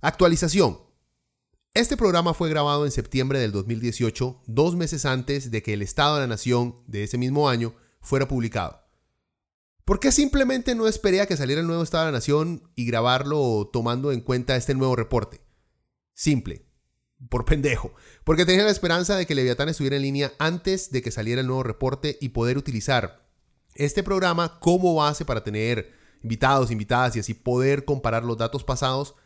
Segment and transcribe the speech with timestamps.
[0.00, 0.78] Actualización.
[1.74, 6.14] Este programa fue grabado en septiembre del 2018, dos meses antes de que el Estado
[6.14, 8.80] de la Nación de ese mismo año fuera publicado.
[9.84, 12.86] ¿Por qué simplemente no esperé a que saliera el nuevo Estado de la Nación y
[12.86, 15.40] grabarlo tomando en cuenta este nuevo reporte?
[16.14, 16.64] Simple.
[17.28, 17.92] Por pendejo.
[18.22, 21.48] Porque tenía la esperanza de que Leviatán estuviera en línea antes de que saliera el
[21.48, 23.28] nuevo reporte y poder utilizar
[23.74, 25.92] este programa como base para tener
[26.22, 29.16] invitados, invitadas y así poder comparar los datos pasados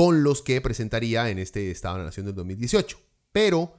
[0.00, 2.98] con los que presentaría en este Estado de la Nación del 2018.
[3.32, 3.74] Pero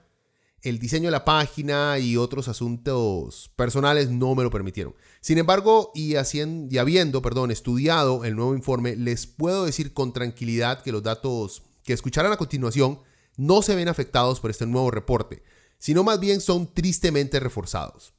[0.62, 4.94] el diseño de la página y otros asuntos personales no me lo permitieron.
[5.20, 10.92] Sin embargo, y, haciendo, habiendo estudiado el nuevo informe, les puedo decir con tranquilidad que
[10.92, 13.00] los datos que escucharán a continuación
[13.36, 15.42] no se ven afectados por este nuevo reporte,
[15.80, 18.14] sino más bien son tristemente reforzados.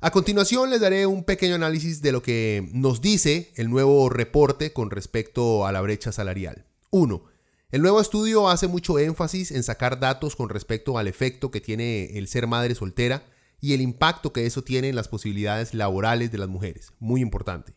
[0.00, 4.72] A continuación les daré un pequeño análisis de lo que nos dice el nuevo reporte
[4.72, 6.64] con respecto a la brecha salarial.
[6.96, 7.24] 1.
[7.72, 12.16] El nuevo estudio hace mucho énfasis en sacar datos con respecto al efecto que tiene
[12.16, 13.26] el ser madre soltera
[13.60, 16.92] y el impacto que eso tiene en las posibilidades laborales de las mujeres.
[16.98, 17.74] Muy importante.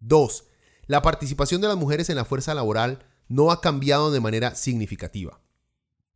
[0.00, 0.44] 2.
[0.86, 5.42] La participación de las mujeres en la fuerza laboral no ha cambiado de manera significativa.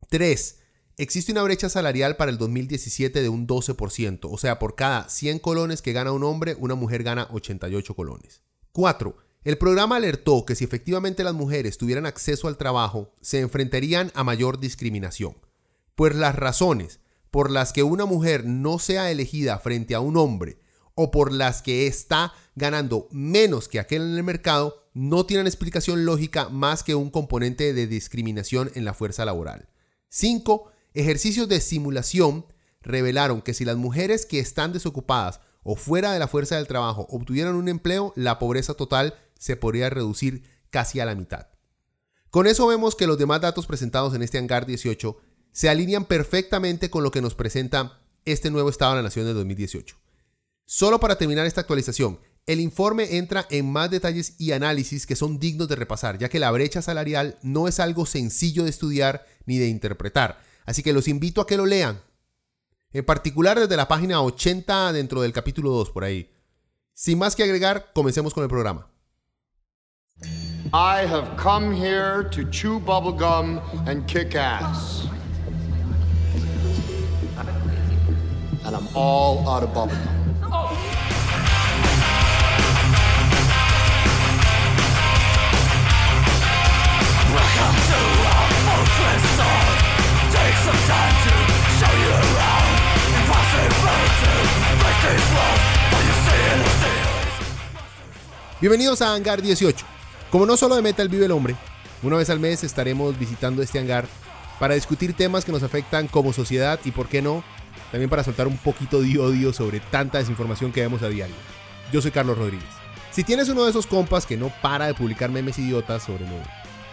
[0.08, 0.58] 3.
[0.96, 5.38] Existe una brecha salarial para el 2017 de un 12%, o sea, por cada 100
[5.40, 8.42] colones que gana un hombre, una mujer gana 88 colones.
[8.72, 9.16] 4.
[9.44, 14.22] El programa alertó que si efectivamente las mujeres tuvieran acceso al trabajo, se enfrentarían a
[14.22, 15.36] mayor discriminación,
[15.96, 17.00] pues las razones
[17.32, 20.58] por las que una mujer no sea elegida frente a un hombre
[20.94, 26.04] o por las que está ganando menos que aquel en el mercado no tienen explicación
[26.04, 29.68] lógica más que un componente de discriminación en la fuerza laboral.
[30.10, 30.70] 5.
[30.94, 32.46] Ejercicios de simulación
[32.80, 37.06] revelaron que si las mujeres que están desocupadas o fuera de la fuerza del trabajo
[37.10, 41.48] obtuvieran un empleo, la pobreza total se podría reducir casi a la mitad.
[42.30, 45.16] Con eso vemos que los demás datos presentados en este hangar 18
[45.50, 49.34] se alinean perfectamente con lo que nos presenta este nuevo Estado de la Nación de
[49.34, 49.96] 2018.
[50.64, 55.40] Solo para terminar esta actualización, el informe entra en más detalles y análisis que son
[55.40, 59.58] dignos de repasar, ya que la brecha salarial no es algo sencillo de estudiar ni
[59.58, 62.00] de interpretar, así que los invito a que lo lean.
[62.92, 66.30] En particular desde la página 80 dentro del capítulo 2 por ahí.
[66.94, 68.91] Sin más que agregar, comencemos con el programa.
[70.74, 75.06] I have come here to chew bubblegum and kick ass.
[78.64, 80.00] And I'm all out of bubblegum.
[87.36, 88.00] Welcome to
[88.32, 89.24] our fortress.
[90.32, 91.34] Take some time to
[91.76, 92.72] show you around.
[93.20, 94.32] Impossible to
[95.36, 95.60] walls,
[96.00, 96.96] you see.
[98.58, 100.01] Bienvenidos a Hangar 18.
[100.32, 101.56] Como no solo de metal vive el hombre,
[102.02, 104.08] una vez al mes estaremos visitando este hangar
[104.58, 107.44] para discutir temas que nos afectan como sociedad y, por qué no,
[107.90, 111.34] también para soltar un poquito de odio sobre tanta desinformación que vemos a diario.
[111.92, 112.70] Yo soy Carlos Rodríguez.
[113.10, 116.36] Si tienes uno de esos compas que no para de publicar memes idiotas sobre lo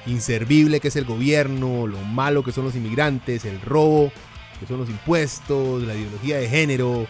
[0.06, 4.12] inservible que es el gobierno, lo malo que son los inmigrantes, el robo,
[4.60, 7.08] que son los impuestos, la ideología de género,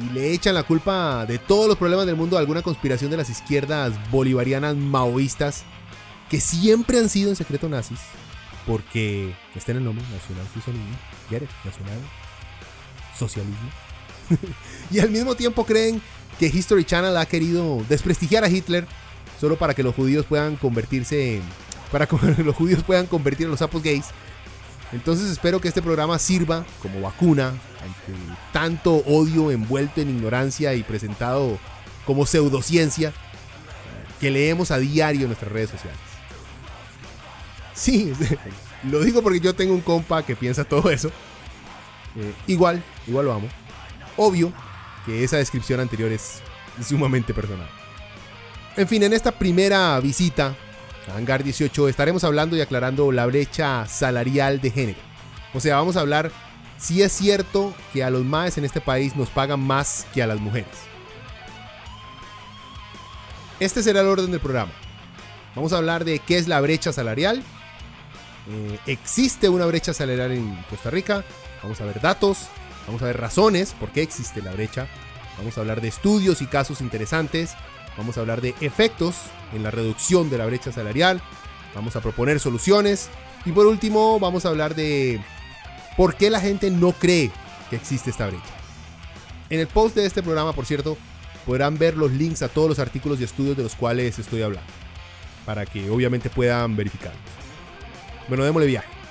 [0.00, 3.16] y le echan la culpa de todos los problemas del mundo a alguna conspiración de
[3.16, 5.64] las izquierdas bolivarianas maoístas,
[6.30, 8.00] que siempre han sido en secreto nazis,
[8.66, 10.96] porque está en el nombre, nacional socialismo,
[11.64, 11.98] nacional
[13.18, 13.70] socialismo.
[14.90, 16.00] y al mismo tiempo creen
[16.38, 18.86] que History Channel ha querido desprestigiar a Hitler
[19.40, 21.40] solo para que los judíos puedan convertirse
[21.90, 24.06] para que los judíos puedan convertir a los sapos gays.
[24.92, 28.12] Entonces espero que este programa sirva como vacuna ante
[28.52, 31.58] tanto odio envuelto en ignorancia y presentado
[32.06, 33.12] como pseudociencia
[34.20, 35.98] que leemos a diario en nuestras redes sociales.
[37.74, 38.12] Sí,
[38.90, 41.08] lo digo porque yo tengo un compa que piensa todo eso.
[42.16, 43.48] Eh, igual, igual lo amo.
[44.16, 44.52] Obvio
[45.06, 46.42] que esa descripción anterior es
[46.86, 47.68] sumamente personal.
[48.76, 50.54] En fin, en esta primera visita
[51.08, 54.98] Hangar 18 estaremos hablando y aclarando la brecha salarial de género.
[55.54, 56.30] O sea, vamos a hablar
[56.78, 60.26] si es cierto que a los maes en este país nos pagan más que a
[60.26, 60.68] las mujeres.
[63.60, 64.72] Este será el orden del programa.
[65.54, 67.42] Vamos a hablar de qué es la brecha salarial.
[68.48, 71.24] Eh, ¿Existe una brecha salarial en Costa Rica?
[71.62, 72.48] Vamos a ver datos,
[72.86, 74.88] vamos a ver razones por qué existe la brecha.
[75.38, 77.54] Vamos a hablar de estudios y casos interesantes.
[77.96, 79.16] Vamos a hablar de efectos
[79.52, 81.20] en la reducción de la brecha salarial.
[81.74, 83.10] Vamos a proponer soluciones.
[83.44, 85.20] Y por último, vamos a hablar de
[85.96, 87.30] por qué la gente no cree
[87.70, 88.44] que existe esta brecha.
[89.50, 90.96] En el post de este programa, por cierto,
[91.44, 94.70] podrán ver los links a todos los artículos y estudios de los cuales estoy hablando.
[95.44, 97.20] Para que obviamente puedan verificarlos.
[98.28, 99.01] Bueno, démosle viaje.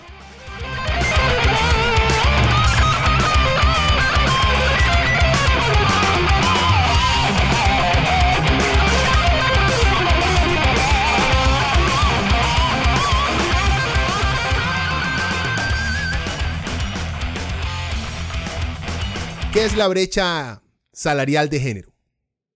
[19.53, 20.63] ¿Qué es la brecha
[20.93, 21.93] salarial de género?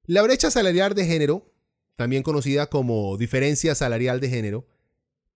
[0.06, 1.54] La brecha salarial de género,
[1.98, 4.66] también conocida como diferencia salarial de género,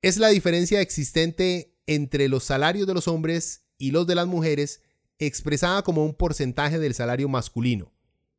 [0.01, 4.83] es la diferencia existente entre los salarios de los hombres y los de las mujeres
[5.17, 7.91] expresada como un porcentaje del salario masculino,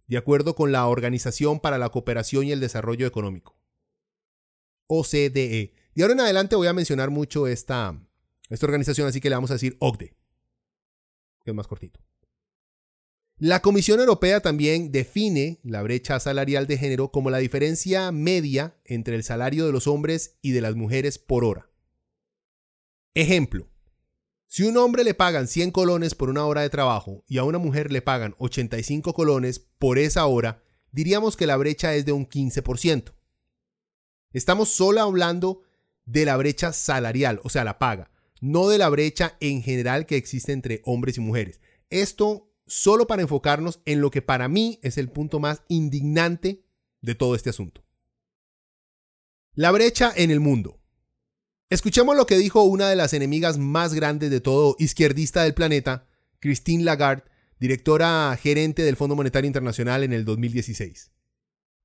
[0.07, 3.55] de acuerdo con la Organización para la Cooperación y el Desarrollo Económico.
[4.87, 5.75] OCDE.
[5.95, 8.01] De ahora en adelante voy a mencionar mucho esta,
[8.49, 10.17] esta organización, así que le vamos a decir OCDE,
[11.45, 12.01] que es más cortito.
[13.43, 19.17] La Comisión Europea también define la brecha salarial de género como la diferencia media entre
[19.17, 21.71] el salario de los hombres y de las mujeres por hora.
[23.15, 23.67] Ejemplo,
[24.47, 27.57] si un hombre le pagan 100 colones por una hora de trabajo y a una
[27.57, 30.63] mujer le pagan 85 colones por esa hora,
[30.93, 33.15] diríamos que la brecha es de un 15%.
[34.35, 35.63] Estamos solo hablando
[36.05, 38.11] de la brecha salarial, o sea, la paga,
[38.43, 41.59] no de la brecha en general que existe entre hombres y mujeres.
[41.89, 46.65] Esto solo para enfocarnos en lo que para mí es el punto más indignante
[47.01, 47.85] de todo este asunto.
[49.55, 50.81] La brecha en el mundo.
[51.69, 56.07] Escuchemos lo que dijo una de las enemigas más grandes de todo izquierdista del planeta,
[56.39, 57.25] Christine Lagarde,
[57.59, 61.11] directora gerente del Fondo Monetario Internacional en el 2016.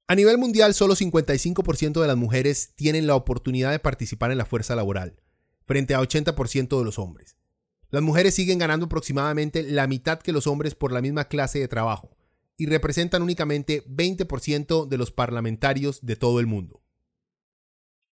[0.08, 4.46] A nivel mundial, solo 55% de las mujeres tienen la oportunidad de participar en la
[4.46, 5.20] fuerza laboral,
[5.66, 7.38] frente a 80% de los hombres.
[7.90, 11.68] Las mujeres siguen ganando aproximadamente la mitad que los hombres por la misma clase de
[11.68, 12.16] trabajo
[12.58, 16.82] y representan únicamente 20% de los parlamentarios de todo el mundo.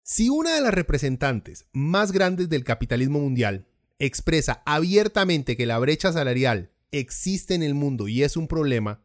[0.01, 3.67] Si una de las representantes más grandes del capitalismo mundial
[3.99, 9.03] expresa abiertamente que la brecha salarial existe en el mundo y es un problema,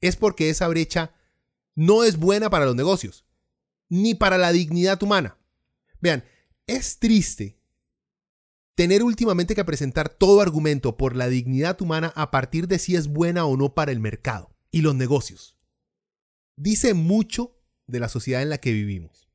[0.00, 1.12] es porque esa brecha
[1.74, 3.24] no es buena para los negocios,
[3.88, 5.38] ni para la dignidad humana.
[6.00, 6.24] Vean,
[6.66, 7.57] es triste
[8.78, 13.08] tener últimamente que presentar todo argumento por la dignidad humana a partir de si es
[13.08, 15.56] buena o no para el mercado y los negocios.
[16.56, 17.58] Dice mucho
[17.88, 19.32] de la sociedad en la que vivimos.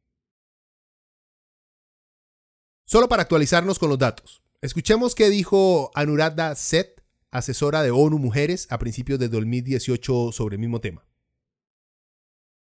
[2.85, 8.67] Solo para actualizarnos con los datos, escuchemos qué dijo Anuradha Seth, asesora de ONU Mujeres,
[8.69, 11.05] a principios de 2018 sobre el mismo tema.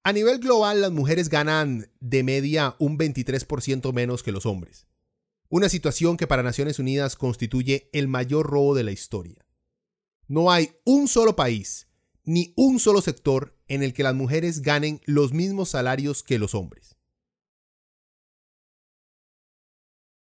[0.03, 4.85] A nivel global, las mujeres ganan de media un 23% menos que los hombres.
[5.50, 9.46] Una situación que para Naciones Unidas constituye el mayor robo de la historia.
[10.28, 11.88] No hay un solo país
[12.26, 16.54] ni un solo sector en el que las mujeres ganen los mismos salarios que los
[16.54, 16.98] hombres.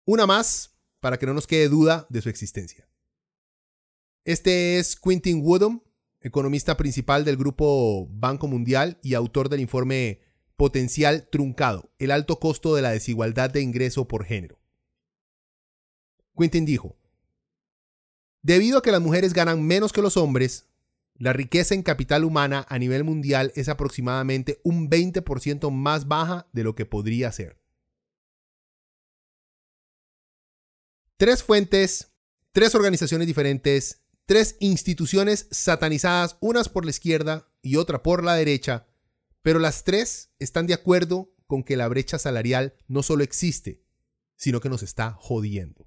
[0.05, 2.89] Una más, para que no nos quede duda de su existencia.
[4.23, 5.81] Este es Quentin Woodham,
[6.21, 10.21] economista principal del grupo Banco Mundial y autor del informe
[10.55, 14.56] Potencial Truncado, el alto costo de la desigualdad de ingreso por género.
[16.37, 16.97] Quintin dijo,
[18.41, 20.67] Debido a que las mujeres ganan menos que los hombres,
[21.15, 26.63] la riqueza en capital humana a nivel mundial es aproximadamente un 20% más baja de
[26.63, 27.59] lo que podría ser.
[31.17, 32.13] Tres fuentes,
[32.51, 38.85] tres organizaciones diferentes, tres instituciones satanizadas, unas por la izquierda y otra por la derecha,
[39.41, 43.81] pero las tres están de acuerdo con que la brecha salarial no solo existe,
[44.35, 45.86] sino que nos está jodiendo.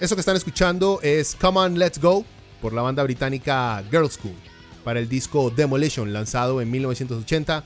[0.00, 2.24] Eso que están escuchando es Come On Let's Go
[2.62, 4.34] por la banda británica Girl School
[4.82, 7.62] para el disco Demolition lanzado en 1980.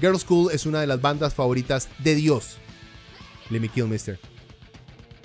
[0.00, 2.56] Girl School es una de las bandas favoritas de Dios,
[3.50, 4.18] Lemmy Kilmister.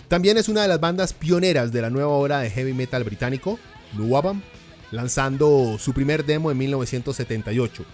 [0.09, 3.57] También es una de las bandas pioneras de la nueva hora de heavy metal británico,
[3.93, 4.41] Nuwabam,
[4.91, 7.85] lanzando su primer demo en 1978,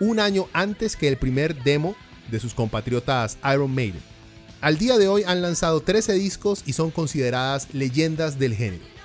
[0.00, 1.94] un año antes que el primer demo
[2.30, 4.15] de sus compatriotas Iron Maiden.
[4.62, 8.95] Al día de hoy han lanzado 13 discos y son consideradas leyendas del género.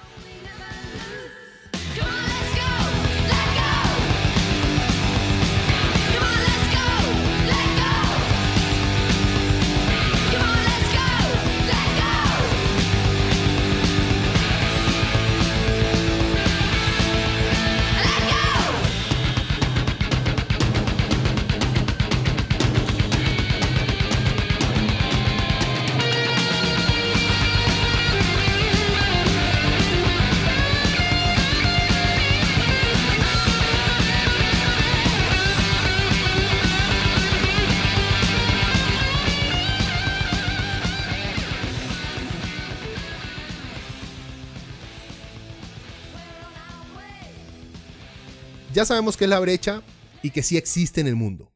[48.81, 49.83] Ya sabemos qué es la brecha
[50.23, 51.53] y que sí existe en el mundo.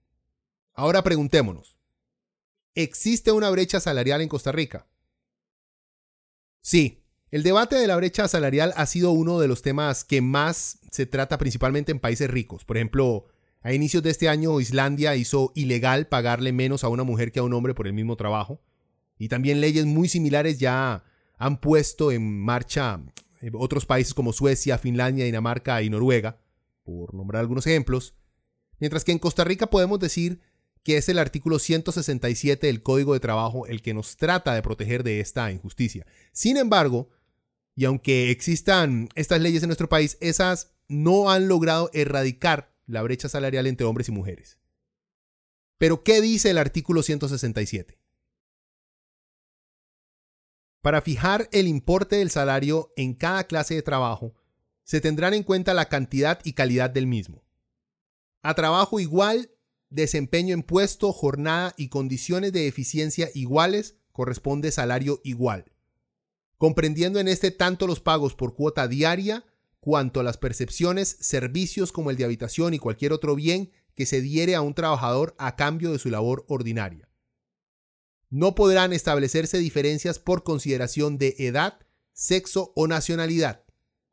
[0.75, 1.79] Ahora preguntémonos,
[2.75, 4.85] ¿existe una brecha salarial en Costa Rica?
[6.61, 10.77] Sí, el debate de la brecha salarial ha sido uno de los temas que más
[10.91, 12.63] se trata principalmente en países ricos.
[12.63, 13.25] Por ejemplo,
[13.61, 17.43] a inicios de este año Islandia hizo ilegal pagarle menos a una mujer que a
[17.43, 18.61] un hombre por el mismo trabajo.
[19.17, 21.03] Y también leyes muy similares ya
[21.39, 23.01] han puesto en marcha
[23.41, 26.44] eh, otros países como Suecia, Finlandia, Dinamarca y Noruega
[26.85, 28.15] por nombrar algunos ejemplos,
[28.79, 30.39] mientras que en Costa Rica podemos decir
[30.83, 35.03] que es el artículo 167 del Código de Trabajo el que nos trata de proteger
[35.03, 36.05] de esta injusticia.
[36.31, 37.09] Sin embargo,
[37.75, 43.27] y aunque existan estas leyes en nuestro país, esas no han logrado erradicar la brecha
[43.27, 44.59] salarial entre hombres y mujeres.
[45.77, 47.99] Pero, ¿qué dice el artículo 167?
[50.81, 54.35] Para fijar el importe del salario en cada clase de trabajo,
[54.85, 57.43] se tendrán en cuenta la cantidad y calidad del mismo.
[58.41, 59.51] A trabajo igual,
[59.89, 65.65] desempeño en puesto, jornada y condiciones de eficiencia iguales corresponde salario igual,
[66.57, 69.43] comprendiendo en este tanto los pagos por cuota diaria
[69.79, 74.55] cuanto las percepciones, servicios como el de habitación y cualquier otro bien que se diere
[74.55, 77.09] a un trabajador a cambio de su labor ordinaria.
[78.29, 81.79] No podrán establecerse diferencias por consideración de edad,
[82.13, 83.64] sexo o nacionalidad.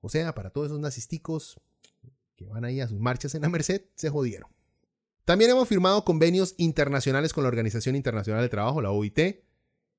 [0.02, 1.58] O sea, para todos esos nazisticos
[2.36, 4.50] que van ahí a sus marchas en la Merced, se jodieron.
[5.24, 9.44] También hemos firmado convenios internacionales con la Organización Internacional del Trabajo, la OIT,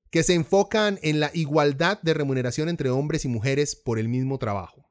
[0.10, 4.38] que se enfocan en la igualdad de remuneración entre hombres y mujeres por el mismo
[4.38, 4.90] trabajo.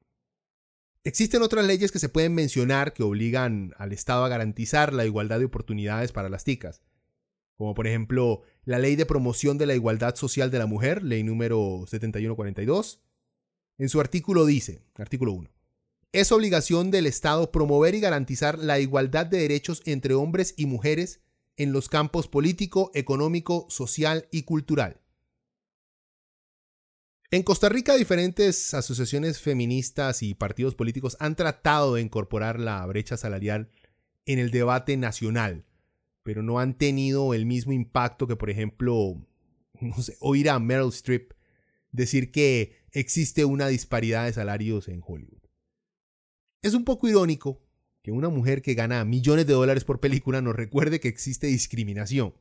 [1.04, 5.40] Existen otras leyes que se pueden mencionar que obligan al Estado a garantizar la igualdad
[5.40, 6.80] de oportunidades para las ticas,
[7.56, 11.22] como por ejemplo la Ley de Promoción de la Igualdad Social de la Mujer, ley
[11.22, 13.00] número 7142,
[13.78, 15.50] en su artículo dice, artículo 1,
[16.12, 21.20] es obligación del Estado promover y garantizar la igualdad de derechos entre hombres y mujeres
[21.56, 25.00] en los campos político, económico, social y cultural.
[27.30, 33.16] En Costa Rica diferentes asociaciones feministas y partidos políticos han tratado de incorporar la brecha
[33.16, 33.70] salarial
[34.26, 35.64] en el debate nacional,
[36.22, 39.16] pero no han tenido el mismo impacto que, por ejemplo,
[39.80, 41.32] no sé, oír a Meryl Streep
[41.90, 45.42] decir que existe una disparidad de salarios en Hollywood.
[46.62, 47.60] Es un poco irónico
[48.02, 52.34] que una mujer que gana millones de dólares por película nos recuerde que existe discriminación.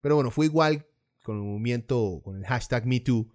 [0.00, 0.86] Pero bueno, fue igual
[1.22, 3.28] con el movimiento, con el hashtag MeToo,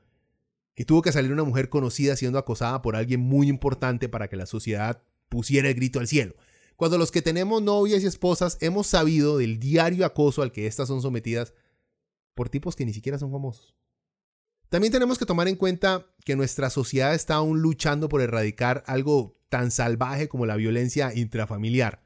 [0.74, 4.36] que tuvo que salir una mujer conocida siendo acosada por alguien muy importante para que
[4.36, 6.36] la sociedad pusiera el grito al cielo.
[6.76, 10.88] Cuando los que tenemos novias y esposas hemos sabido del diario acoso al que éstas
[10.88, 11.54] son sometidas
[12.34, 13.76] por tipos que ni siquiera son famosos.
[14.70, 19.38] También tenemos que tomar en cuenta que nuestra sociedad está aún luchando por erradicar algo
[19.50, 22.04] tan salvaje como la violencia intrafamiliar,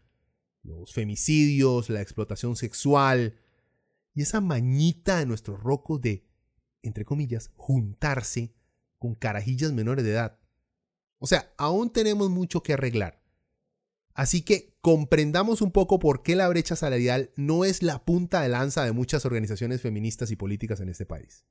[0.64, 3.40] los femicidios, la explotación sexual
[4.14, 6.28] y esa mañita de nuestros rocos de,
[6.82, 8.54] entre comillas, juntarse
[8.98, 10.40] con carajillas menores de edad.
[11.18, 13.22] O sea, aún tenemos mucho que arreglar.
[14.14, 18.50] Así que comprendamos un poco por qué la brecha salarial no es la punta de
[18.50, 21.46] lanza de muchas organizaciones feministas y políticas en este país.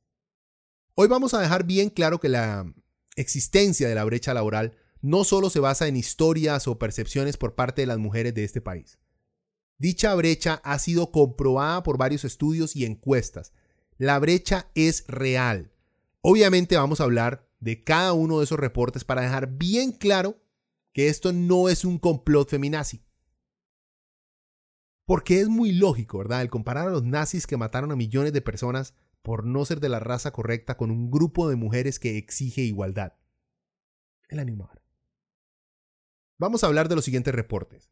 [1.01, 2.75] Hoy vamos a dejar bien claro que la
[3.15, 7.83] existencia de la brecha laboral no solo se basa en historias o percepciones por parte
[7.83, 8.99] de las mujeres de este país.
[9.79, 13.53] Dicha brecha ha sido comprobada por varios estudios y encuestas.
[13.97, 15.71] La brecha es real.
[16.21, 20.43] Obviamente vamos a hablar de cada uno de esos reportes para dejar bien claro
[20.93, 23.05] que esto no es un complot feminazi.
[25.05, 26.43] Porque es muy lógico, ¿verdad?
[26.43, 29.89] El comparar a los nazis que mataron a millones de personas por no ser de
[29.89, 33.15] la raza correcta con un grupo de mujeres que exige igualdad.
[34.29, 34.81] El animal.
[36.39, 37.91] Vamos a hablar de los siguientes reportes.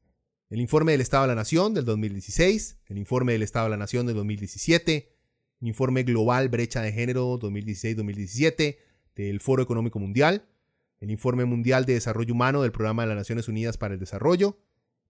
[0.48, 3.76] El informe del Estado de la Nación del 2016, el informe del Estado de la
[3.76, 5.16] Nación del 2017,
[5.60, 8.78] un informe global brecha de género 2016-2017
[9.16, 10.46] del Foro Económico Mundial,
[11.00, 14.58] el informe mundial de desarrollo humano del Programa de las Naciones Unidas para el Desarrollo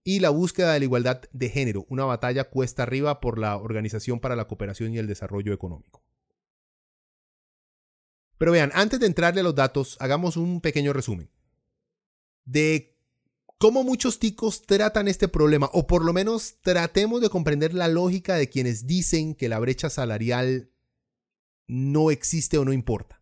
[0.06, 4.20] y la búsqueda de la igualdad de género, una batalla cuesta arriba por la Organización
[4.20, 6.00] para la Cooperación y el Desarrollo Económico.
[8.38, 11.28] Pero vean, antes de entrarle a los datos, hagamos un pequeño resumen
[12.44, 12.96] de
[13.58, 18.36] cómo muchos ticos tratan este problema, o por lo menos tratemos de comprender la lógica
[18.36, 20.70] de quienes dicen que la brecha salarial
[21.66, 23.20] no existe o no importa.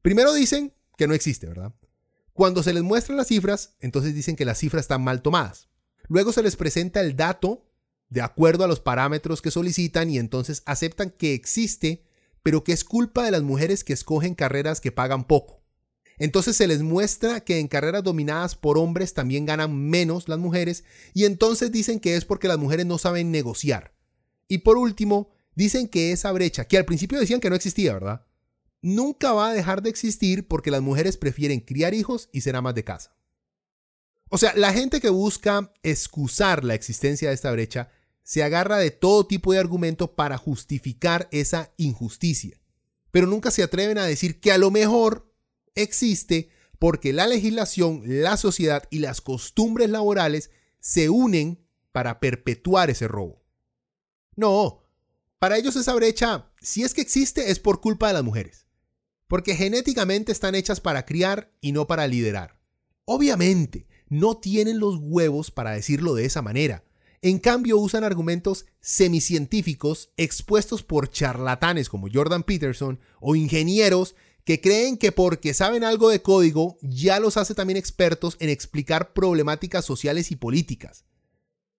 [0.00, 1.74] Primero dicen que no existe, ¿verdad?
[2.40, 5.68] Cuando se les muestran las cifras, entonces dicen que las cifras están mal tomadas.
[6.08, 7.66] Luego se les presenta el dato
[8.08, 12.02] de acuerdo a los parámetros que solicitan y entonces aceptan que existe,
[12.42, 15.62] pero que es culpa de las mujeres que escogen carreras que pagan poco.
[16.16, 20.84] Entonces se les muestra que en carreras dominadas por hombres también ganan menos las mujeres
[21.12, 23.92] y entonces dicen que es porque las mujeres no saben negociar.
[24.48, 28.24] Y por último, dicen que esa brecha, que al principio decían que no existía, ¿verdad?
[28.82, 32.74] Nunca va a dejar de existir porque las mujeres prefieren criar hijos y ser amas
[32.74, 33.14] de casa.
[34.30, 37.90] O sea, la gente que busca excusar la existencia de esta brecha
[38.22, 42.60] se agarra de todo tipo de argumento para justificar esa injusticia,
[43.10, 45.34] pero nunca se atreven a decir que a lo mejor
[45.74, 53.08] existe porque la legislación, la sociedad y las costumbres laborales se unen para perpetuar ese
[53.08, 53.44] robo.
[54.36, 54.80] No,
[55.38, 58.66] para ellos esa brecha, si es que existe, es por culpa de las mujeres,
[59.30, 62.58] porque genéticamente están hechas para criar y no para liderar.
[63.04, 66.82] Obviamente, no tienen los huevos para decirlo de esa manera.
[67.22, 74.96] En cambio, usan argumentos semicientíficos expuestos por charlatanes como Jordan Peterson o ingenieros que creen
[74.96, 80.32] que porque saben algo de código ya los hace también expertos en explicar problemáticas sociales
[80.32, 81.04] y políticas.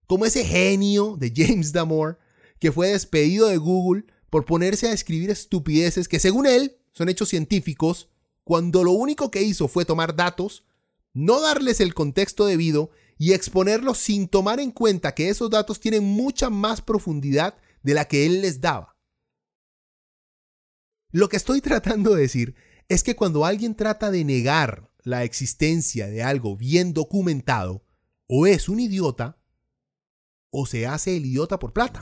[0.08, 2.16] Como ese genio de James Damore
[2.60, 7.30] que fue despedido de Google por ponerse a escribir estupideces que según él son hechos
[7.30, 8.10] científicos,
[8.44, 10.66] cuando lo único que hizo fue tomar datos,
[11.14, 16.04] no darles el contexto debido y exponerlos sin tomar en cuenta que esos datos tienen
[16.04, 18.98] mucha más profundidad de la que él les daba.
[21.12, 22.56] Lo que estoy tratando de decir
[22.90, 27.84] es que cuando alguien trata de negar la existencia de algo bien documentado,
[28.28, 29.38] o es un idiota,
[30.50, 32.02] o se hace el idiota por plata.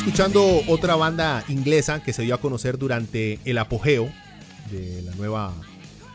[0.00, 4.10] Escuchando otra banda inglesa que se dio a conocer durante el apogeo
[4.70, 5.52] de la nueva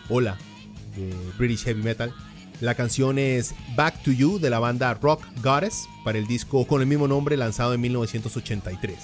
[0.10, 0.40] ola
[0.96, 2.12] de British Heavy Metal.
[2.62, 6.82] La canción es Back to You de la banda Rock Goddess para el disco con
[6.82, 8.98] el mismo nombre lanzado en 1983.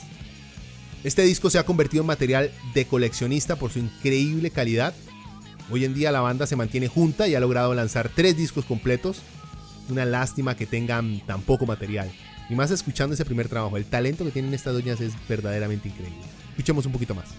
[1.04, 4.96] Este disco se ha convertido en material de coleccionista por su increíble calidad.
[5.70, 9.22] Hoy en día la banda se mantiene junta y ha logrado lanzar tres discos completos.
[9.90, 12.12] Una lástima que tengan tan poco material.
[12.52, 13.78] Y más escuchando ese primer trabajo.
[13.78, 16.20] El talento que tienen estas doñas es verdaderamente increíble.
[16.50, 17.30] Escuchemos un poquito más.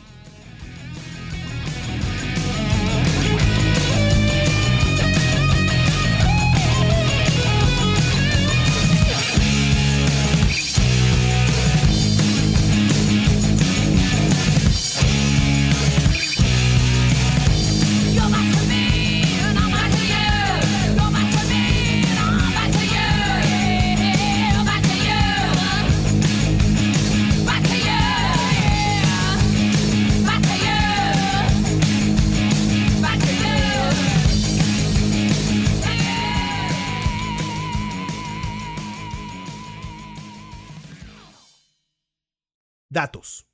[43.02, 43.48] Datos.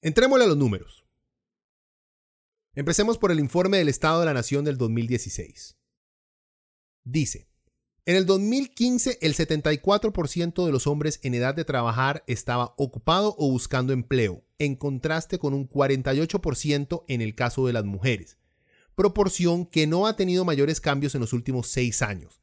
[0.00, 1.04] Entrémosle a los números.
[2.76, 5.76] Empecemos por el informe del Estado de la Nación del 2016.
[7.02, 7.48] Dice,
[8.06, 13.50] en el 2015 el 74% de los hombres en edad de trabajar estaba ocupado o
[13.50, 18.38] buscando empleo, en contraste con un 48% en el caso de las mujeres,
[18.94, 22.40] proporción que no ha tenido mayores cambios en los últimos seis años.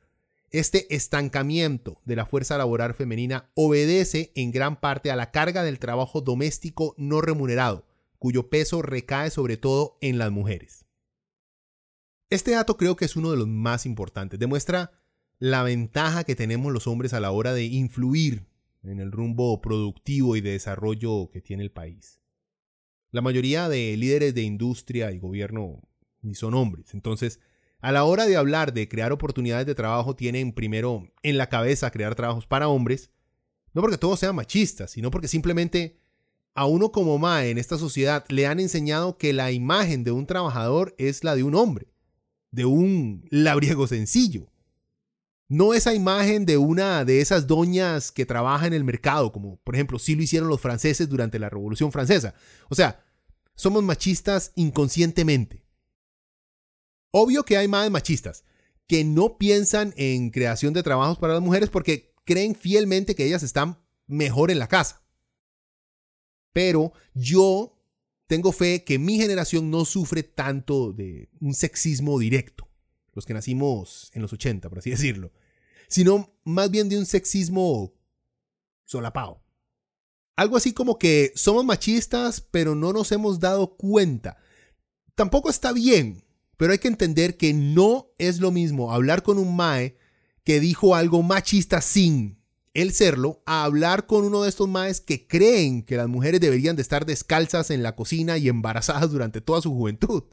[0.49, 5.77] Este estancamiento de la fuerza laboral femenina obedece en gran parte a la carga del
[5.77, 7.85] trabajo doméstico no remunerado,
[8.17, 10.85] cuyo peso recae sobre todo en las mujeres.
[12.29, 14.39] Este dato creo que es uno de los más importantes.
[14.39, 14.91] Demuestra
[15.37, 18.47] la ventaja que tenemos los hombres a la hora de influir
[18.83, 22.21] en el rumbo productivo y de desarrollo que tiene el país.
[23.11, 25.81] La mayoría de líderes de industria y gobierno
[26.21, 26.93] ni son hombres.
[26.93, 27.39] Entonces,
[27.79, 31.91] a la hora de hablar de crear oportunidades de trabajo, tienen primero en la cabeza
[31.91, 33.11] crear trabajos para hombres,
[33.73, 35.99] no porque todos sean machistas, sino porque simplemente
[36.55, 40.25] a uno como Mae en esta sociedad le han enseñado que la imagen de un
[40.25, 41.93] trabajador es la de un hombre,
[42.49, 44.49] de un labriego sencillo.
[45.49, 49.75] No esa imagen de una de esas doñas que trabaja en el mercado, como por
[49.75, 52.33] ejemplo sí lo hicieron los franceses durante la Revolución Francesa.
[52.69, 53.05] O sea,
[53.53, 55.66] somos machistas inconscientemente.
[57.11, 58.43] Obvio que hay más machistas
[58.87, 63.43] que no piensan en creación de trabajos para las mujeres porque creen fielmente que ellas
[63.43, 65.03] están mejor en la casa.
[66.53, 67.77] Pero yo
[68.27, 72.69] tengo fe que mi generación no sufre tanto de un sexismo directo,
[73.13, 75.31] los que nacimos en los 80, por así decirlo,
[75.87, 77.93] sino más bien de un sexismo
[78.85, 79.43] solapado.
[80.35, 84.37] Algo así como que somos machistas, pero no nos hemos dado cuenta.
[85.15, 86.23] Tampoco está bien,
[86.57, 89.97] pero hay que entender que no es lo mismo hablar con un Mae
[90.43, 92.37] que dijo algo machista sin
[92.77, 96.75] él serlo, a hablar con uno de estos Maes que creen que las mujeres deberían
[96.75, 100.25] de estar descalzas en la cocina y embarazadas durante toda su juventud.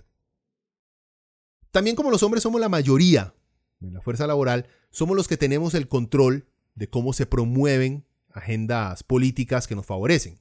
[1.71, 3.35] También como los hombres somos la mayoría
[3.81, 9.03] en la fuerza laboral, somos los que tenemos el control de cómo se promueven agendas
[9.05, 10.39] políticas que nos favorecen.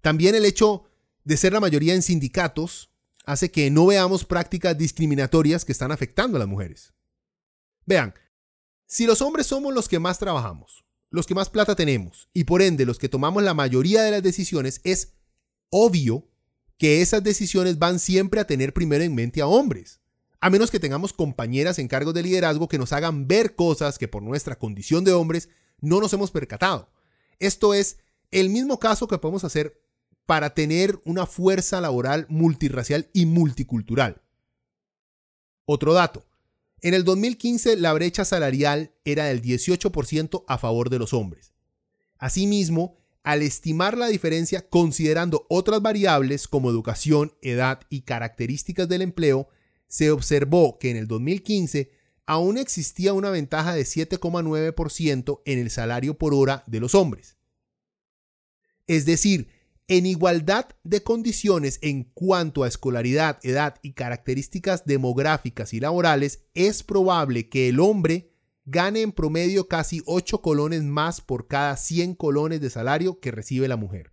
[0.00, 0.84] También el hecho
[1.24, 2.90] de ser la mayoría en sindicatos
[3.26, 6.94] hace que no veamos prácticas discriminatorias que están afectando a las mujeres.
[7.84, 8.14] Vean,
[8.86, 12.62] si los hombres somos los que más trabajamos, los que más plata tenemos y por
[12.62, 15.14] ende los que tomamos la mayoría de las decisiones, es
[15.70, 16.28] obvio
[16.78, 20.00] que esas decisiones van siempre a tener primero en mente a hombres.
[20.40, 24.08] A menos que tengamos compañeras en cargos de liderazgo que nos hagan ver cosas que
[24.08, 25.48] por nuestra condición de hombres
[25.80, 26.92] no nos hemos percatado.
[27.40, 27.98] Esto es
[28.30, 29.82] el mismo caso que podemos hacer
[30.26, 34.22] para tener una fuerza laboral multirracial y multicultural.
[35.64, 36.26] Otro dato.
[36.82, 41.52] En el 2015 la brecha salarial era del 18% a favor de los hombres.
[42.18, 49.48] Asimismo, al estimar la diferencia considerando otras variables como educación, edad y características del empleo,
[49.88, 51.90] se observó que en el 2015
[52.26, 57.36] aún existía una ventaja de 7,9% en el salario por hora de los hombres.
[58.86, 59.48] Es decir,
[59.88, 66.82] en igualdad de condiciones en cuanto a escolaridad, edad y características demográficas y laborales, es
[66.82, 68.32] probable que el hombre
[68.64, 73.68] gane en promedio casi 8 colones más por cada 100 colones de salario que recibe
[73.68, 74.12] la mujer.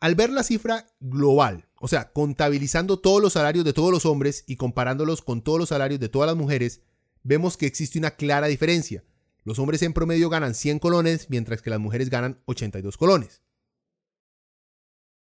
[0.00, 4.44] Al ver la cifra global, o sea, contabilizando todos los salarios de todos los hombres
[4.46, 6.82] y comparándolos con todos los salarios de todas las mujeres,
[7.22, 9.04] vemos que existe una clara diferencia.
[9.44, 13.43] Los hombres en promedio ganan 100 colones, mientras que las mujeres ganan 82 colones.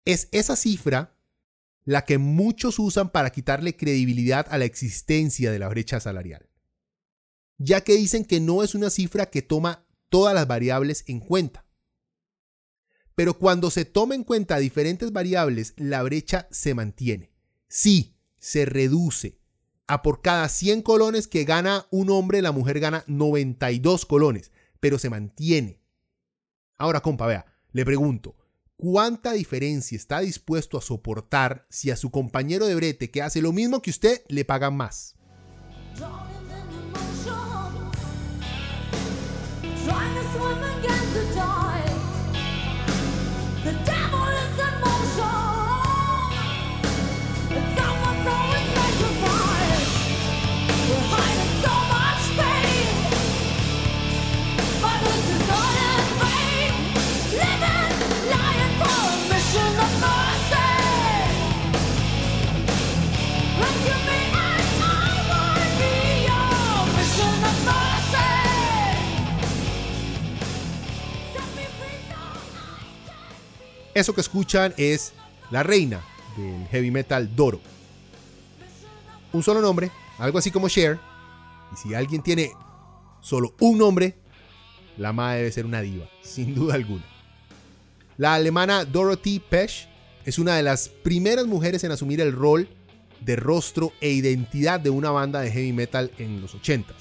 [0.04, 1.16] Es esa cifra
[1.84, 6.48] la que muchos usan para quitarle credibilidad a la existencia de la brecha salarial,
[7.58, 11.66] ya que dicen que no es una cifra que toma todas las variables en cuenta.
[13.14, 17.32] Pero cuando se toma en cuenta diferentes variables, la brecha se mantiene.
[17.68, 19.38] Sí, se reduce.
[19.86, 24.98] A por cada 100 colones que gana un hombre, la mujer gana 92 colones, pero
[24.98, 25.80] se mantiene.
[26.78, 28.36] Ahora, compa, vea, le pregunto,
[28.80, 33.52] ¿cuánta diferencia está dispuesto a soportar si a su compañero de brete que hace lo
[33.52, 35.16] mismo que usted le pagan más?
[73.94, 75.12] Eso que escuchan es
[75.50, 76.00] la reina
[76.36, 77.60] del heavy metal Doro.
[79.32, 80.98] Un solo nombre, algo así como Cher.
[81.72, 82.52] Y si alguien tiene
[83.20, 84.16] solo un nombre,
[84.96, 87.04] la madre debe ser una diva, sin duda alguna.
[88.16, 89.88] La alemana Dorothy Pesch
[90.24, 92.68] es una de las primeras mujeres en asumir el rol
[93.20, 96.94] de rostro e identidad de una banda de heavy metal en los 80s.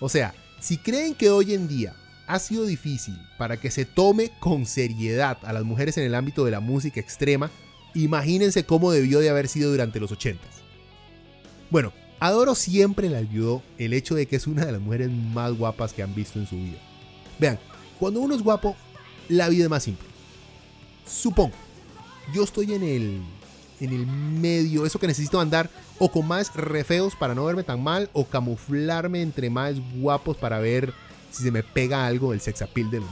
[0.00, 1.94] O sea, si creen que hoy en día
[2.26, 6.44] ha sido difícil para que se tome con seriedad a las mujeres en el ámbito
[6.44, 7.50] de la música extrema,
[7.94, 10.38] imagínense cómo debió de haber sido durante los 80s.
[11.70, 15.52] Bueno, Adoro siempre le ayudó el hecho de que es una de las mujeres más
[15.52, 16.78] guapas que han visto en su vida.
[17.38, 17.58] Vean,
[17.98, 18.76] cuando uno es guapo,
[19.28, 20.06] la vida es más simple.
[21.06, 21.54] Supongo,
[22.32, 23.20] yo estoy en el,
[23.80, 27.82] en el medio, eso que necesito andar o con más refeos para no verme tan
[27.82, 30.92] mal o camuflarme entre más guapos para ver
[31.30, 33.10] si se me pega algo del sex appeal de los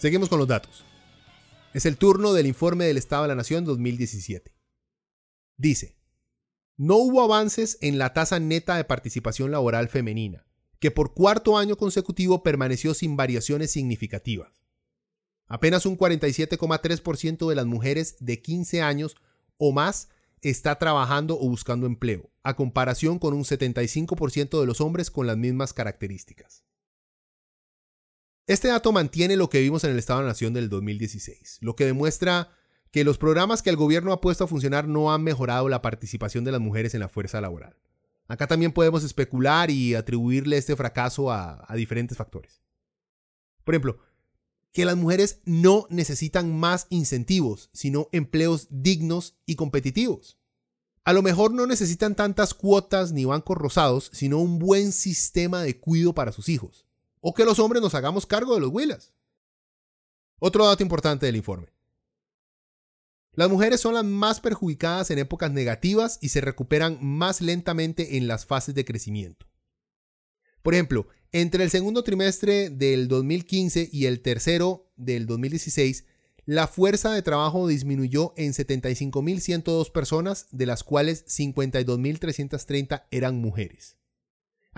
[0.00, 0.82] Seguimos con los datos.
[1.74, 4.56] Es el turno del informe del Estado de la Nación 2017.
[5.58, 5.98] Dice,
[6.78, 10.46] no hubo avances en la tasa neta de participación laboral femenina,
[10.78, 14.64] que por cuarto año consecutivo permaneció sin variaciones significativas.
[15.46, 19.16] Apenas un 47,3% de las mujeres de 15 años
[19.58, 20.08] o más
[20.40, 25.36] está trabajando o buscando empleo, a comparación con un 75% de los hombres con las
[25.36, 26.64] mismas características.
[28.50, 31.84] Este dato mantiene lo que vimos en el Estado de Nación del 2016, lo que
[31.84, 32.50] demuestra
[32.90, 36.42] que los programas que el gobierno ha puesto a funcionar no han mejorado la participación
[36.42, 37.76] de las mujeres en la fuerza laboral.
[38.26, 42.60] Acá también podemos especular y atribuirle este fracaso a, a diferentes factores.
[43.62, 44.00] Por ejemplo,
[44.72, 50.40] que las mujeres no necesitan más incentivos, sino empleos dignos y competitivos.
[51.04, 55.78] A lo mejor no necesitan tantas cuotas ni bancos rosados, sino un buen sistema de
[55.78, 56.89] cuidado para sus hijos.
[57.20, 59.14] O que los hombres nos hagamos cargo de los huilas.
[60.38, 61.68] Otro dato importante del informe.
[63.32, 68.26] Las mujeres son las más perjudicadas en épocas negativas y se recuperan más lentamente en
[68.26, 69.46] las fases de crecimiento.
[70.62, 76.04] Por ejemplo, entre el segundo trimestre del 2015 y el tercero del 2016,
[76.44, 83.99] la fuerza de trabajo disminuyó en 75.102 personas, de las cuales 52.330 eran mujeres.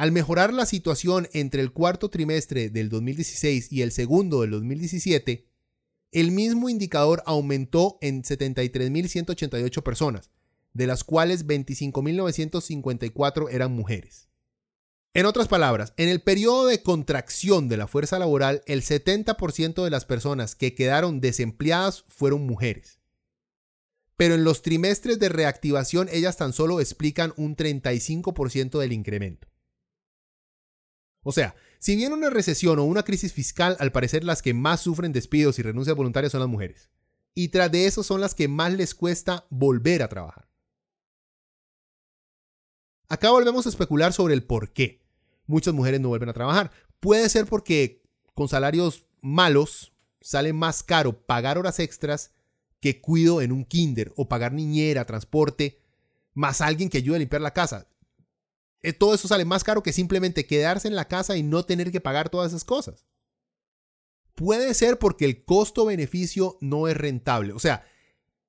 [0.02, 5.46] Al mejorar la situación entre el cuarto trimestre del 2016 y el segundo del 2017,
[6.10, 10.32] el mismo indicador aumentó en 73.188 personas,
[10.72, 14.28] de las cuales 25.954 eran mujeres.
[15.14, 19.90] En otras palabras, en el periodo de contracción de la fuerza laboral, el 70% de
[19.90, 22.98] las personas que quedaron desempleadas fueron mujeres.
[24.16, 29.51] Pero en los trimestres de reactivación ellas tan solo explican un 35% del incremento.
[31.22, 34.80] O sea, si viene una recesión o una crisis fiscal, al parecer las que más
[34.80, 36.90] sufren despidos y renuncias voluntarias son las mujeres.
[37.34, 40.48] Y tras de eso son las que más les cuesta volver a trabajar.
[43.08, 45.02] Acá volvemos a especular sobre el por qué
[45.46, 46.70] muchas mujeres no vuelven a trabajar.
[47.00, 48.02] Puede ser porque
[48.34, 52.32] con salarios malos sale más caro pagar horas extras
[52.80, 55.80] que cuido en un kinder o pagar niñera, transporte,
[56.34, 57.86] más alguien que ayude a limpiar la casa.
[58.82, 61.92] Eh, Todo eso sale más caro que simplemente quedarse en la casa y no tener
[61.92, 63.06] que pagar todas esas cosas.
[64.34, 67.52] Puede ser porque el costo-beneficio no es rentable.
[67.52, 67.84] O sea,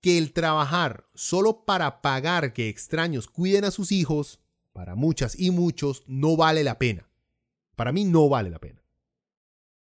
[0.02, 4.40] que el trabajar solo para pagar que extraños cuiden a sus hijos,
[4.74, 7.10] para muchas y muchos, no vale la pena.
[7.76, 8.84] Para mí no vale la pena.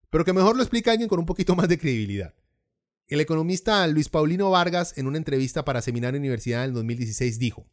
[0.09, 2.33] Pero que mejor lo explica alguien con un poquito más de credibilidad.
[3.07, 7.67] El economista Luis Paulino Vargas, en una entrevista para Seminario Universidad en 2016, dijo,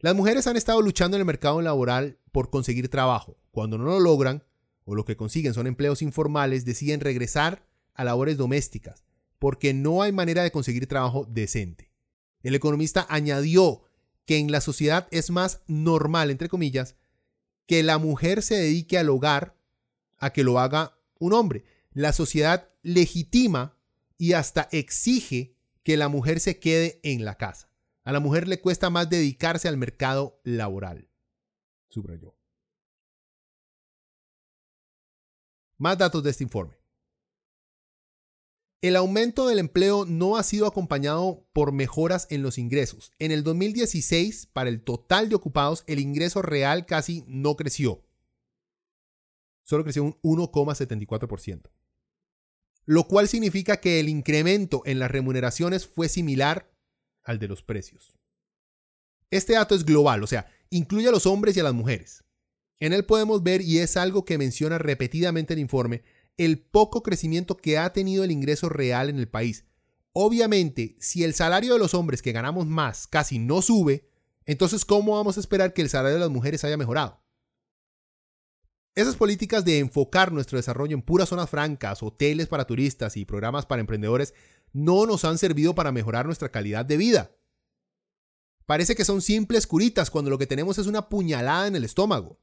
[0.00, 3.38] Las mujeres han estado luchando en el mercado laboral por conseguir trabajo.
[3.50, 4.44] Cuando no lo logran,
[4.84, 9.04] o lo que consiguen son empleos informales, deciden regresar a labores domésticas,
[9.38, 11.90] porque no hay manera de conseguir trabajo decente.
[12.42, 13.82] El economista añadió
[14.26, 16.96] que en la sociedad es más normal, entre comillas,
[17.66, 19.56] que la mujer se dedique al hogar
[20.18, 21.64] a que lo haga un hombre.
[21.92, 23.76] La sociedad legitima
[24.18, 27.70] y hasta exige que la mujer se quede en la casa.
[28.06, 31.10] A la mujer le cuesta más dedicarse al mercado laboral.
[31.88, 32.36] Subrayó.
[35.76, 36.78] Más datos de este informe.
[38.80, 43.10] El aumento del empleo no ha sido acompañado por mejoras en los ingresos.
[43.18, 48.04] En el 2016, para el total de ocupados, el ingreso real casi no creció.
[49.64, 51.72] Solo creció un 1,74%.
[52.84, 56.70] Lo cual significa que el incremento en las remuneraciones fue similar
[57.26, 58.18] al de los precios.
[59.30, 62.24] Este dato es global, o sea, incluye a los hombres y a las mujeres.
[62.80, 66.02] En él podemos ver, y es algo que menciona repetidamente el informe,
[66.38, 69.64] el poco crecimiento que ha tenido el ingreso real en el país,
[70.18, 74.08] Obviamente, si el salario de los hombres que ganamos más casi no sube,
[74.46, 77.20] entonces ¿cómo vamos a esperar que el salario de las mujeres haya mejorado?
[78.94, 83.66] Esas políticas de enfocar nuestro desarrollo en puras zonas francas, hoteles para turistas y programas
[83.66, 84.32] para emprendedores
[84.76, 87.34] no nos han servido para mejorar nuestra calidad de vida.
[88.66, 92.42] Parece que son simples curitas cuando lo que tenemos es una puñalada en el estómago.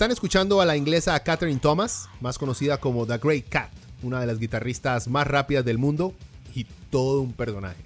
[0.00, 3.70] Están escuchando a la inglesa Catherine Thomas, más conocida como The Great Cat,
[4.02, 6.14] una de las guitarristas más rápidas del mundo
[6.54, 7.84] y todo un personaje.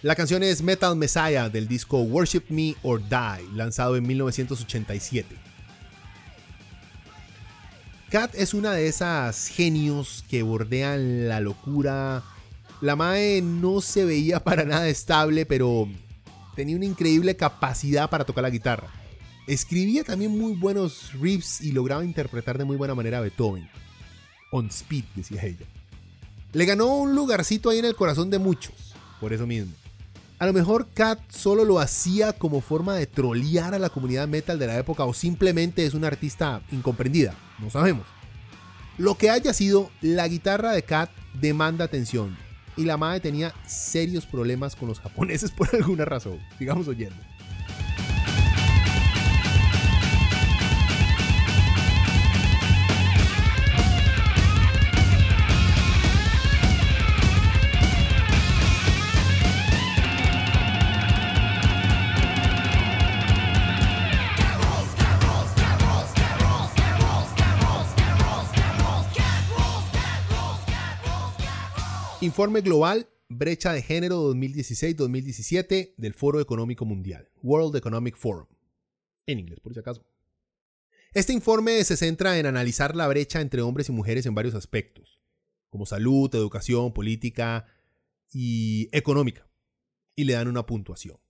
[0.00, 5.36] La canción es Metal Messiah del disco Worship Me or Die, lanzado en 1987.
[8.08, 12.22] Kat es una de esas genios que bordean la locura.
[12.80, 15.90] La Mae no se veía para nada estable, pero
[16.54, 18.88] tenía una increíble capacidad para tocar la guitarra.
[19.46, 23.68] Escribía también muy buenos riffs y lograba interpretar de muy buena manera a Beethoven.
[24.50, 25.66] On speed, decía ella.
[26.52, 29.72] Le ganó un lugarcito ahí en el corazón de muchos, por eso mismo.
[30.38, 34.58] A lo mejor Kat solo lo hacía como forma de trolear a la comunidad metal
[34.58, 38.06] de la época o simplemente es una artista incomprendida, no sabemos.
[38.96, 42.36] Lo que haya sido, la guitarra de Kat demanda atención
[42.76, 46.38] y la madre tenía serios problemas con los japoneses por alguna razón.
[46.58, 47.16] Sigamos oyendo.
[72.34, 78.48] Informe global, brecha de género 2016-2017 del Foro Económico Mundial, World Economic Forum.
[79.24, 80.04] En inglés, por si acaso.
[81.12, 85.20] Este informe se centra en analizar la brecha entre hombres y mujeres en varios aspectos,
[85.70, 87.66] como salud, educación, política
[88.32, 89.48] y económica,
[90.16, 91.20] y le dan una puntuación.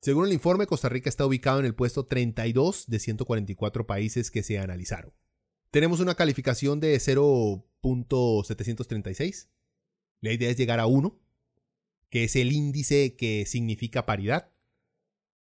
[0.00, 4.44] Según el informe, Costa Rica está ubicado en el puesto 32 de 144 países que
[4.44, 5.12] se analizaron.
[5.72, 9.48] Tenemos una calificación de 0.736
[10.20, 11.18] la idea es llegar a 1,
[12.10, 14.50] que es el índice que significa paridad.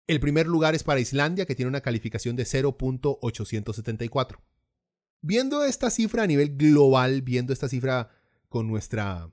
[0.06, 4.38] El primer lugar es para Islandia, que tiene una calificación de 0.874.
[5.20, 8.10] Viendo esta cifra a nivel global, viendo esta cifra
[8.48, 9.30] con nuestra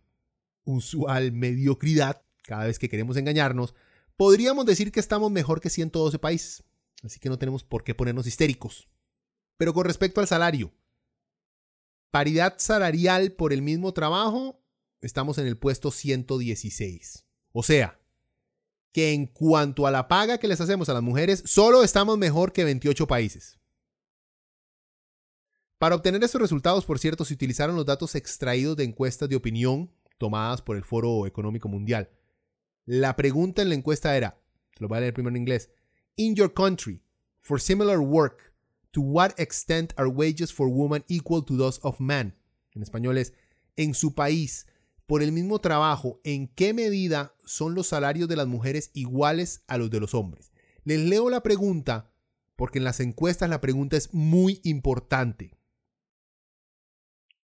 [0.65, 3.73] usual mediocridad, cada vez que queremos engañarnos,
[4.17, 6.63] podríamos decir que estamos mejor que 112 países.
[7.03, 8.89] Así que no tenemos por qué ponernos histéricos.
[9.57, 10.73] Pero con respecto al salario,
[12.11, 14.64] paridad salarial por el mismo trabajo,
[15.05, 17.25] estamos en el puesto 116.
[17.51, 17.99] O sea,
[18.91, 22.51] que en cuanto a la paga que les hacemos a las mujeres, solo estamos mejor
[22.51, 23.59] que 28 países.
[25.77, 29.91] Para obtener estos resultados, por cierto, se utilizaron los datos extraídos de encuestas de opinión
[30.17, 32.09] tomadas por el Foro Económico Mundial.
[32.85, 34.41] La pregunta en la encuesta era,
[34.77, 35.69] lo voy a leer primero en inglés,
[36.15, 37.03] In your country,
[37.41, 38.53] for similar work,
[38.91, 42.33] to what extent are wages for women equal to those of men?
[42.71, 43.33] En español es,
[43.75, 44.65] en su país,
[45.05, 49.77] por el mismo trabajo, ¿en qué medida son los salarios de las mujeres iguales a
[49.77, 50.51] los de los hombres?
[50.83, 52.11] Les leo la pregunta
[52.55, 55.57] porque en las encuestas la pregunta es muy importante.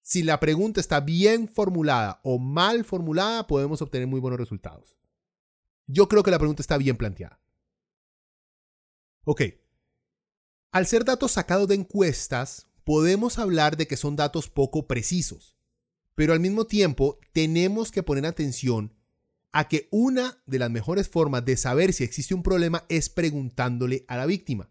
[0.02, 4.98] Si la pregunta está bien formulada o mal formulada, podemos obtener muy buenos resultados.
[5.86, 7.40] Yo creo que la pregunta está bien planteada.
[9.26, 9.42] Ok.
[10.72, 15.56] Al ser datos sacados de encuestas, podemos hablar de que son datos poco precisos.
[16.22, 18.94] Pero al mismo tiempo tenemos que poner atención
[19.52, 24.06] a que una de las mejores formas de saber si existe un problema es preguntándole
[24.08, 24.70] a la víctima.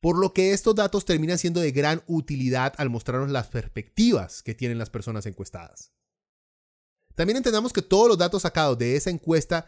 [0.00, 4.56] Por lo que estos datos terminan siendo de gran utilidad al mostrarnos las perspectivas que
[4.56, 5.92] tienen las personas encuestadas.
[7.14, 9.66] También entendamos que todos los datos sacados de esa encuesta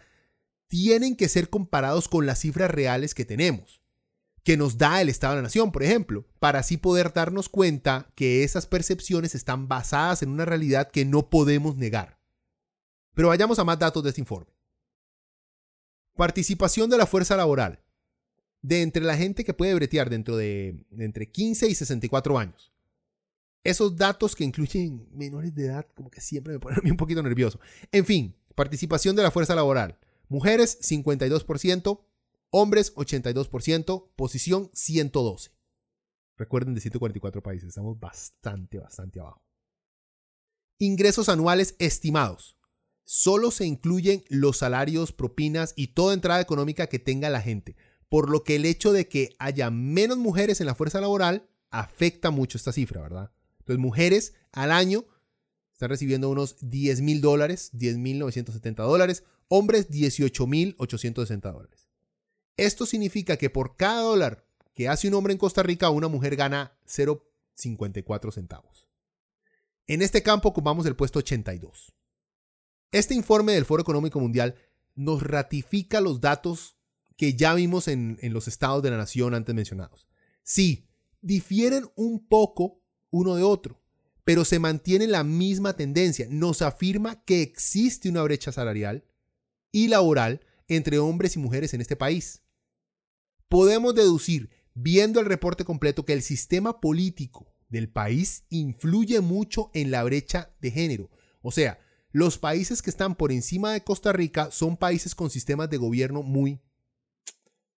[0.66, 3.85] tienen que ser comparados con las cifras reales que tenemos
[4.46, 8.12] que nos da el Estado de la Nación, por ejemplo, para así poder darnos cuenta
[8.14, 12.20] que esas percepciones están basadas en una realidad que no podemos negar.
[13.14, 14.52] Pero vayamos a más datos de este informe.
[16.14, 17.82] Participación de la fuerza laboral.
[18.62, 22.72] de entre la gente que puede bretear dentro de, entre 15 y 64 años.
[23.64, 26.96] Esos datos que incluyen menores de edad, como que siempre me ponen a mí un
[26.96, 27.58] poquito nervioso.
[27.90, 29.98] En fin, participación de la fuerza laboral.
[30.28, 32.00] Mujeres 52%,
[32.58, 35.50] hombres 82%, posición 112.
[36.38, 39.44] Recuerden de 144 países, estamos bastante, bastante abajo.
[40.78, 42.56] Ingresos anuales estimados.
[43.04, 47.76] Solo se incluyen los salarios, propinas y toda entrada económica que tenga la gente,
[48.08, 52.30] por lo que el hecho de que haya menos mujeres en la fuerza laboral afecta
[52.30, 53.32] mucho esta cifra, ¿verdad?
[53.58, 55.04] Entonces, mujeres al año
[55.74, 61.85] están recibiendo unos 10 mil dólares, 10 mil 970 dólares, hombres 18 mil 860 dólares.
[62.56, 66.36] Esto significa que por cada dólar que hace un hombre en Costa Rica, una mujer
[66.36, 68.86] gana 0,54 centavos.
[69.86, 71.94] En este campo ocupamos el puesto 82.
[72.92, 74.56] Este informe del Foro Económico Mundial
[74.94, 76.76] nos ratifica los datos
[77.16, 80.06] que ya vimos en, los estados de la nación antes mencionados.
[80.42, 80.88] Sí,
[81.22, 82.80] difieren un poco
[83.10, 83.80] uno de otro,
[84.24, 86.26] pero se mantiene la misma tendencia.
[86.28, 89.04] Nos afirma que existe una brecha salarial
[89.72, 92.42] y laboral entre hombres y mujeres en este país.
[93.48, 99.90] Podemos deducir, viendo el reporte completo, que el sistema político del país influye mucho en
[99.90, 101.10] la brecha de género.
[101.42, 101.78] O sea,
[102.10, 106.22] los países que están por encima de Costa Rica son países con sistemas de gobierno
[106.22, 106.60] muy,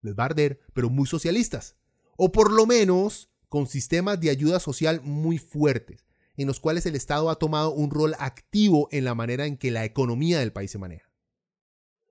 [0.01, 1.77] les va a arder, pero muy socialistas.
[2.17, 6.07] O por lo menos con sistemas de ayuda social muy fuertes,
[6.37, 9.71] en los cuales el Estado ha tomado un rol activo en la manera en que
[9.71, 11.11] la economía del país se maneja.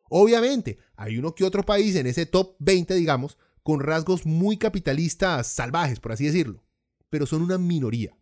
[0.10, 3.38] Obviamente, hay uno que otro país en ese top 20, digamos,
[3.68, 6.64] con rasgos muy capitalistas salvajes, por así decirlo,
[7.10, 8.16] pero son una minoría.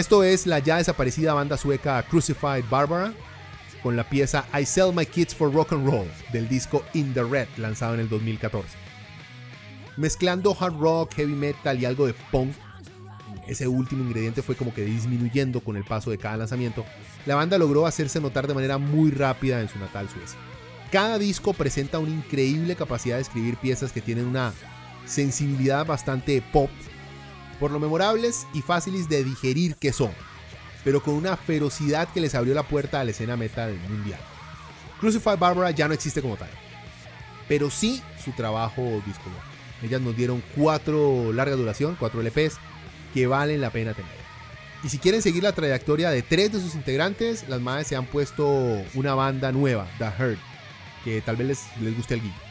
[0.00, 3.12] Esto es la ya desaparecida banda sueca Crucified Barbara
[3.82, 7.22] con la pieza I Sell My Kids for Rock and Roll del disco In the
[7.22, 8.66] Red lanzado en el 2014.
[9.98, 12.54] Mezclando hard rock, heavy metal y algo de punk,
[13.46, 16.86] ese último ingrediente fue como que disminuyendo con el paso de cada lanzamiento,
[17.26, 20.38] la banda logró hacerse notar de manera muy rápida en su natal Suecia.
[20.90, 24.54] Cada disco presenta una increíble capacidad de escribir piezas que tienen una
[25.04, 26.70] sensibilidad bastante pop
[27.60, 30.10] por lo memorables y fáciles de digerir que son,
[30.82, 34.18] pero con una ferocidad que les abrió la puerta a la escena metal mundial.
[34.98, 36.50] Crucified Barbara ya no existe como tal,
[37.46, 39.50] pero sí su trabajo discográfico.
[39.82, 42.58] Ellas nos dieron cuatro larga duración, cuatro LPs,
[43.14, 44.10] que valen la pena tener.
[44.82, 48.06] Y si quieren seguir la trayectoria de tres de sus integrantes, las madres se han
[48.06, 50.38] puesto una banda nueva, The Herd,
[51.04, 52.49] que tal vez les, les guste el guillo.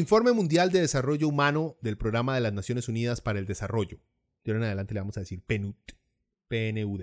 [0.00, 4.00] Informe Mundial de Desarrollo Humano del Programa de las Naciones Unidas para el Desarrollo.
[4.42, 5.74] De ahora en adelante le vamos a decir PNUD.
[6.48, 7.02] PNUD.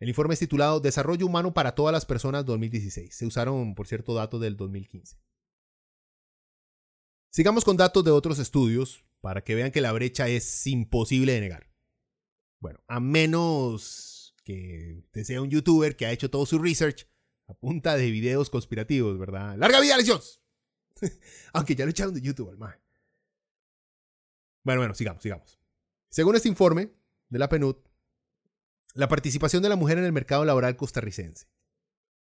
[0.00, 3.14] El informe es titulado Desarrollo Humano para todas las personas 2016.
[3.14, 5.16] Se usaron, por cierto, datos del 2015.
[7.30, 11.40] Sigamos con datos de otros estudios para que vean que la brecha es imposible de
[11.40, 11.70] negar.
[12.60, 17.08] Bueno, a menos que usted sea un youtuber que ha hecho todo su research
[17.46, 19.56] a punta de videos conspirativos, ¿verdad?
[19.56, 20.40] ¡Larga vida, Alex
[21.52, 22.78] Aunque ya lo echaron de YouTube, al mae.
[24.64, 25.58] Bueno, bueno, sigamos, sigamos.
[26.10, 26.92] Según este informe
[27.28, 27.76] de la PNUD,
[28.94, 31.46] la participación de la mujer en el mercado laboral costarricense.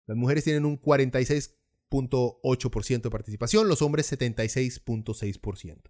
[0.05, 5.81] Las mujeres tienen un 46.8% de participación, los hombres 76.6%.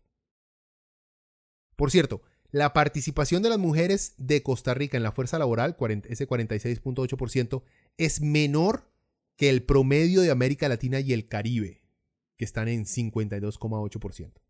[1.76, 2.22] Por cierto,
[2.52, 7.64] la participación de las mujeres de Costa Rica en la fuerza laboral, 40 ese 46.8%,
[7.98, 8.92] es menor
[9.36, 11.83] que el promedio de América Latina y el Caribe,
[12.38, 14.42] que están en 52,8%.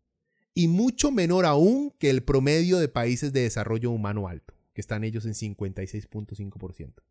[0.56, 5.02] y mucho menor aún que el promedio de países de desarrollo humano alto, que están
[5.02, 7.02] ellos en 56.5%.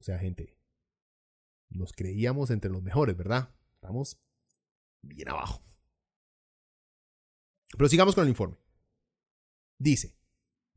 [0.00, 0.56] O sea, gente,
[1.68, 3.54] nos creíamos entre los mejores, ¿verdad?
[3.74, 4.18] Estamos
[5.02, 5.62] bien abajo.
[7.76, 8.56] Pero sigamos con el informe.
[9.78, 10.16] Dice,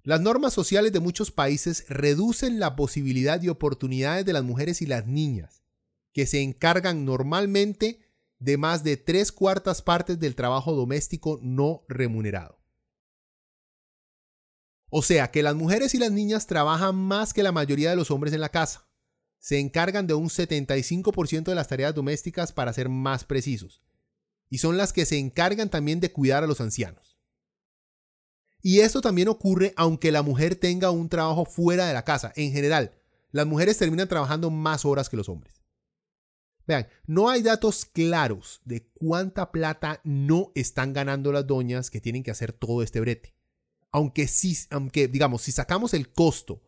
[0.03, 4.85] las normas sociales de muchos países reducen la posibilidad y oportunidades de las mujeres y
[4.85, 5.63] las niñas,
[6.13, 8.08] que se encargan normalmente
[8.39, 12.59] de más de tres cuartas partes del trabajo doméstico no remunerado.
[14.89, 18.09] O sea que las mujeres y las niñas trabajan más que la mayoría de los
[18.09, 18.87] hombres en la casa.
[19.37, 23.83] Se encargan de un 75% de las tareas domésticas para ser más precisos.
[24.49, 27.17] Y son las que se encargan también de cuidar a los ancianos.
[28.61, 32.33] Y esto también ocurre aunque la mujer tenga un trabajo fuera de la casa.
[32.35, 32.99] En general,
[33.31, 35.58] las mujeres terminan trabajando más horas que los hombres.
[36.69, 42.21] Vean, no hay datos claros de cuánta plata no están ganando las doñas que tienen
[42.21, 43.33] que hacer todo este brete.
[43.91, 46.61] Aunque sí, aunque digamos, si sacamos el costo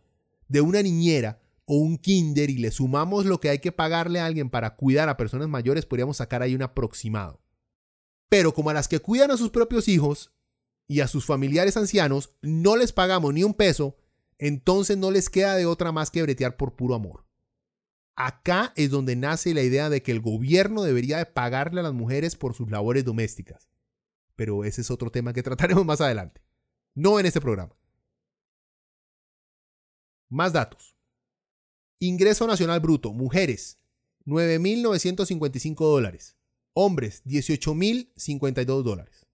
[0.48, 4.26] de una niñera o un kinder y le sumamos lo que hay que pagarle a
[4.26, 7.40] alguien para cuidar a personas mayores, podríamos sacar ahí un aproximado.
[8.28, 10.32] Pero como a las que cuidan a sus propios hijos
[10.88, 13.98] y a sus familiares ancianos no les pagamos ni un peso,
[14.40, 17.31] entonces no les queda de otra más que bretear por puro amor.
[18.16, 21.94] Acá es donde nace la idea de que el gobierno debería de pagarle a las
[21.94, 23.70] mujeres por sus labores domésticas.
[24.36, 26.42] Pero ese es otro tema que trataremos más adelante.
[26.94, 27.76] No en este programa.
[30.30, 30.96] Más datos.
[32.00, 33.14] Ingreso Nacional Bruto.
[33.14, 33.78] Mujeres,
[34.26, 36.38] 9.955 dólares.
[36.74, 39.28] Hombres, 18.052 dólares.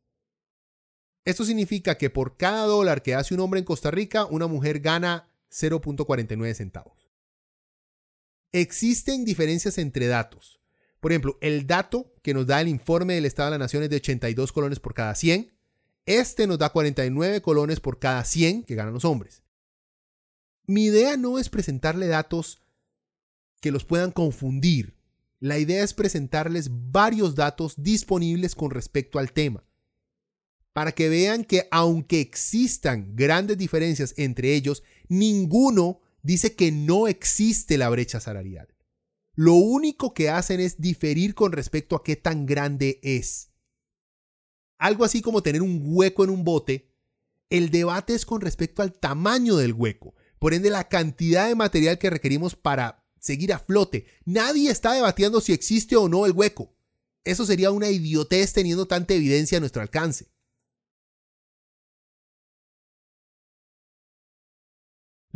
[1.23, 4.79] Esto significa que por cada dólar que hace un hombre en Costa Rica, una mujer
[4.79, 7.06] gana 0.49 centavos.
[8.51, 10.59] Existen diferencias entre datos.
[10.99, 13.89] Por ejemplo, el dato que nos da el informe del Estado de la Nación es
[13.89, 15.53] de 82 colones por cada 100.
[16.05, 19.43] Este nos da 49 colones por cada 100 que ganan los hombres.
[20.65, 22.61] Mi idea no es presentarle datos
[23.61, 24.95] que los puedan confundir.
[25.39, 29.63] La idea es presentarles varios datos disponibles con respecto al tema,
[30.73, 37.77] para que vean que aunque existan grandes diferencias entre ellos, ninguno dice que no existe
[37.77, 38.67] la brecha salarial.
[39.35, 43.51] Lo único que hacen es diferir con respecto a qué tan grande es.
[44.79, 46.91] Algo así como tener un hueco en un bote,
[47.49, 51.97] el debate es con respecto al tamaño del hueco, por ende la cantidad de material
[51.97, 54.05] que requerimos para seguir a flote.
[54.25, 56.75] Nadie está debatiendo si existe o no el hueco.
[57.23, 60.31] Eso sería una idiotez teniendo tanta evidencia a nuestro alcance.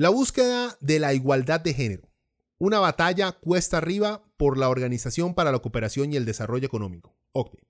[0.02, 2.10] La búsqueda de la igualdad de género.
[2.58, 7.68] Una batalla cuesta arriba por la Organización para la Cooperación y el Desarrollo Económico, OCDE.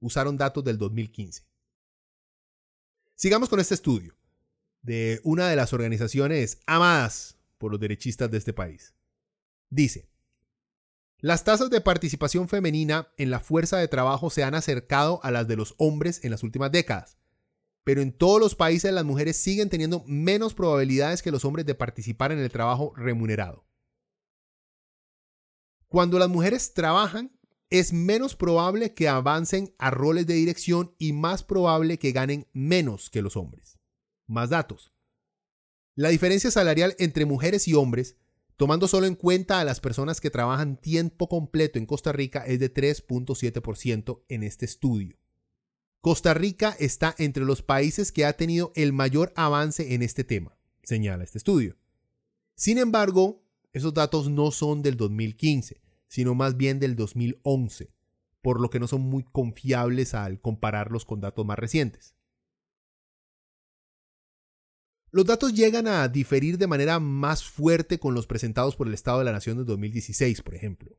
[0.00, 1.44] Usaron datos del 2015.
[3.14, 4.16] Sigamos con este estudio
[4.80, 8.94] de una de las organizaciones amadas por los derechistas de este país.
[9.68, 10.08] Dice,
[11.18, 15.46] las tasas de participación femenina en la fuerza de trabajo se han acercado a las
[15.46, 17.18] de los hombres en las últimas décadas,
[17.84, 21.74] pero en todos los países las mujeres siguen teniendo menos probabilidades que los hombres de
[21.74, 23.66] participar en el trabajo remunerado.
[25.88, 27.32] Cuando las mujeres trabajan,
[27.70, 33.10] es menos probable que avancen a roles de dirección y más probable que ganen menos
[33.10, 33.78] que los hombres.
[34.26, 34.92] Más datos.
[35.94, 38.16] La diferencia salarial entre mujeres y hombres,
[38.56, 42.58] tomando solo en cuenta a las personas que trabajan tiempo completo en Costa Rica, es
[42.58, 45.19] de 3.7% en este estudio.
[46.00, 50.56] Costa Rica está entre los países que ha tenido el mayor avance en este tema,
[50.82, 51.76] señala este estudio.
[52.54, 53.42] Sin embargo,
[53.74, 57.92] esos datos no son del 2015, sino más bien del 2011,
[58.40, 62.14] por lo que no son muy confiables al compararlos con datos más recientes.
[65.10, 69.18] Los datos llegan a diferir de manera más fuerte con los presentados por el Estado
[69.18, 70.96] de la Nación de 2016, por ejemplo.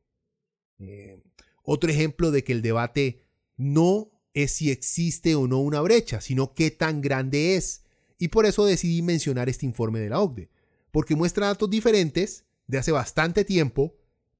[0.78, 1.20] Eh,
[1.64, 3.24] otro ejemplo de que el debate
[3.56, 7.82] no es si existe o no una brecha, sino qué tan grande es.
[8.18, 10.50] Y por eso decidí mencionar este informe de la OCDE,
[10.90, 13.96] porque muestra datos diferentes de hace bastante tiempo,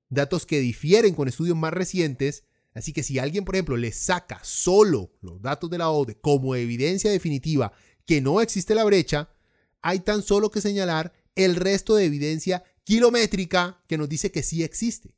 [0.09, 4.40] datos que difieren con estudios más recientes, así que si alguien, por ejemplo, le saca
[4.43, 7.72] solo los datos de la OCDE como evidencia definitiva
[8.07, 9.30] que no existe la brecha,
[9.80, 14.62] hay tan solo que señalar el resto de evidencia kilométrica que nos dice que sí
[14.62, 15.14] existe.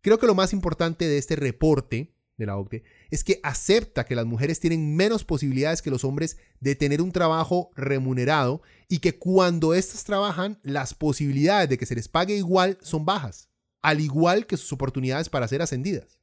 [0.00, 4.14] Creo que lo más importante de este reporte de la OCDE es que acepta que
[4.14, 9.18] las mujeres tienen menos posibilidades que los hombres de tener un trabajo remunerado y que
[9.18, 13.48] cuando éstas trabajan, las posibilidades de que se les pague igual son bajas,
[13.82, 16.18] al igual que sus oportunidades para ser ascendidas.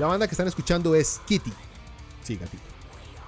[0.00, 1.52] La banda que están escuchando es Kitty.
[2.22, 2.62] Sí, gatito.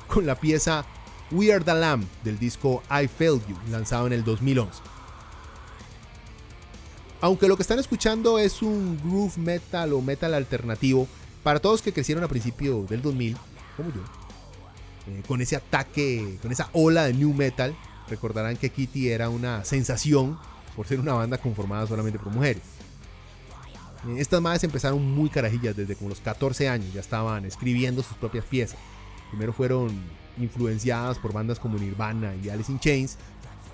[0.09, 0.87] Con la pieza
[1.31, 4.81] We Are the Lamb del disco I Failed You, lanzado en el 2011.
[7.21, 11.07] Aunque lo que están escuchando es un groove metal o metal alternativo,
[11.43, 13.37] para todos que crecieron a principios del 2000,
[13.77, 14.01] como yo,
[15.09, 17.77] eh, con ese ataque, con esa ola de new metal,
[18.09, 20.39] recordarán que Kitty era una sensación
[20.75, 22.63] por ser una banda conformada solamente por mujeres.
[24.17, 28.45] Estas madres empezaron muy carajillas desde como los 14 años, ya estaban escribiendo sus propias
[28.45, 28.79] piezas.
[29.31, 29.91] Primero fueron
[30.39, 33.17] influenciadas por bandas como Nirvana y Alice in Chains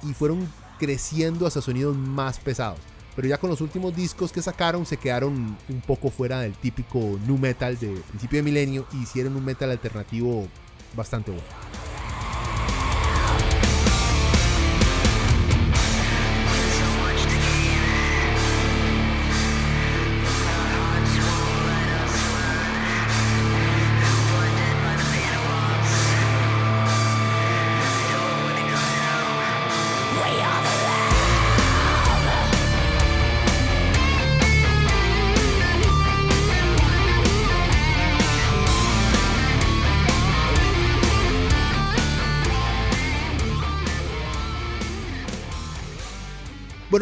[0.03, 0.49] y fueron
[0.79, 2.79] creciendo hacia sonidos más pesados.
[3.17, 7.19] Pero ya con los últimos discos que sacaron se quedaron un poco fuera del típico
[7.27, 10.47] nu metal de principio de milenio y hicieron un metal alternativo
[10.95, 11.98] bastante bueno.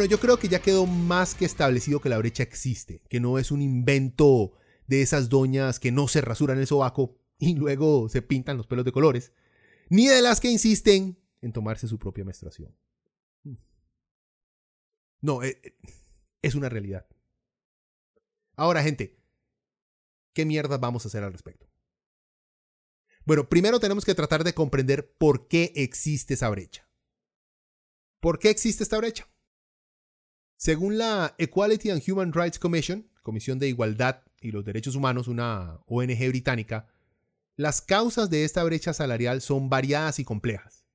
[0.07, 3.51] Yo creo que ya quedó más que establecido que la brecha existe, que no es
[3.51, 4.53] un invento
[4.87, 8.85] de esas doñas que no se rasuran el sobaco y luego se pintan los pelos
[8.85, 9.33] de colores,
[9.89, 12.75] ni de las que insisten en tomarse su propia menstruación.
[15.21, 15.75] No, eh, eh,
[16.41, 17.07] es una realidad.
[18.55, 19.19] Ahora, gente,
[20.33, 21.67] ¿qué mierda vamos a hacer al respecto?
[23.25, 26.87] Bueno, primero tenemos que tratar de comprender por qué existe esa brecha.
[28.19, 29.27] ¿Por qué existe esta brecha?
[30.57, 35.79] Según la Equality and Human Rights Commission, Comisión de Igualdad y los Derechos Humanos, una
[35.85, 36.87] ONG británica,
[37.55, 40.87] las causas de esta brecha salarial son variadas y complejas.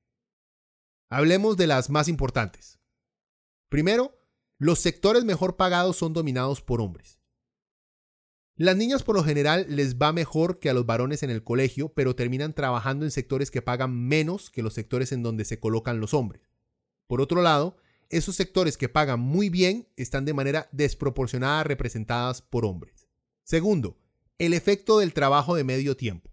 [1.09, 2.79] Hablemos de las más importantes.
[3.69, 4.19] Primero,
[4.57, 7.19] los sectores mejor pagados son dominados por hombres.
[8.55, 11.93] Las niñas por lo general les va mejor que a los varones en el colegio,
[11.93, 16.01] pero terminan trabajando en sectores que pagan menos que los sectores en donde se colocan
[16.01, 16.49] los hombres.
[17.07, 17.77] Por otro lado,
[18.17, 23.07] esos sectores que pagan muy bien están de manera desproporcionada representadas por hombres.
[23.43, 23.97] Segundo,
[24.37, 26.31] el efecto del trabajo de medio tiempo.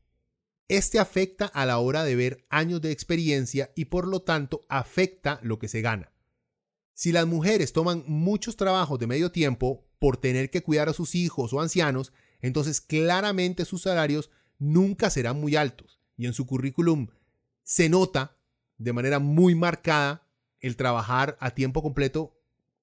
[0.69, 5.41] Este afecta a la hora de ver años de experiencia y por lo tanto afecta
[5.43, 6.13] lo que se gana.
[6.93, 11.15] Si las mujeres toman muchos trabajos de medio tiempo por tener que cuidar a sus
[11.15, 17.09] hijos o ancianos, entonces claramente sus salarios nunca serán muy altos y en su currículum
[17.63, 18.37] se nota
[18.77, 20.30] de manera muy marcada
[20.61, 22.37] el trabajar a tiempo completo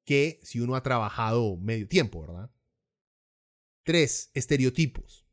[0.03, 2.49] que si uno ha trabajado medio tiempo, ¿verdad?
[3.83, 4.31] 3.
[4.33, 5.25] Estereotipos.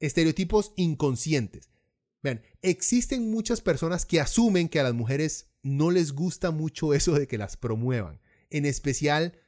[0.00, 1.70] Estereotipos inconscientes.
[2.22, 7.14] Vean, existen muchas personas que asumen que a las mujeres no les gusta mucho eso
[7.14, 8.20] de que las promuevan,
[8.50, 9.38] en especial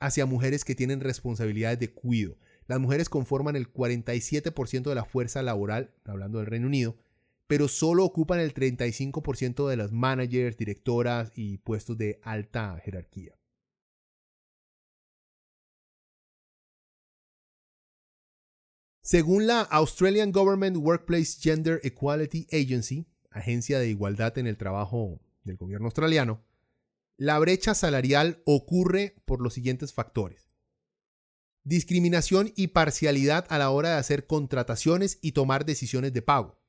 [0.00, 2.38] hacia mujeres que tienen responsabilidades de cuido.
[2.66, 6.96] Las mujeres conforman el 47% de la fuerza laboral, hablando del Reino Unido,
[7.52, 13.38] pero solo ocupan el 35% de las managers, directoras y puestos de alta jerarquía.
[19.02, 25.58] Según la Australian Government Workplace Gender Equality Agency, agencia de igualdad en el trabajo del
[25.58, 26.42] gobierno australiano,
[27.18, 30.48] la brecha salarial ocurre por los siguientes factores.
[31.64, 36.61] Discriminación y parcialidad a la hora de hacer contrataciones y tomar decisiones de pago.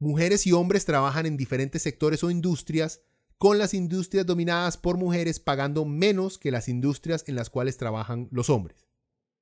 [0.00, 3.02] Mujeres y hombres trabajan en diferentes sectores o industrias,
[3.36, 8.28] con las industrias dominadas por mujeres pagando menos que las industrias en las cuales trabajan
[8.30, 8.86] los hombres.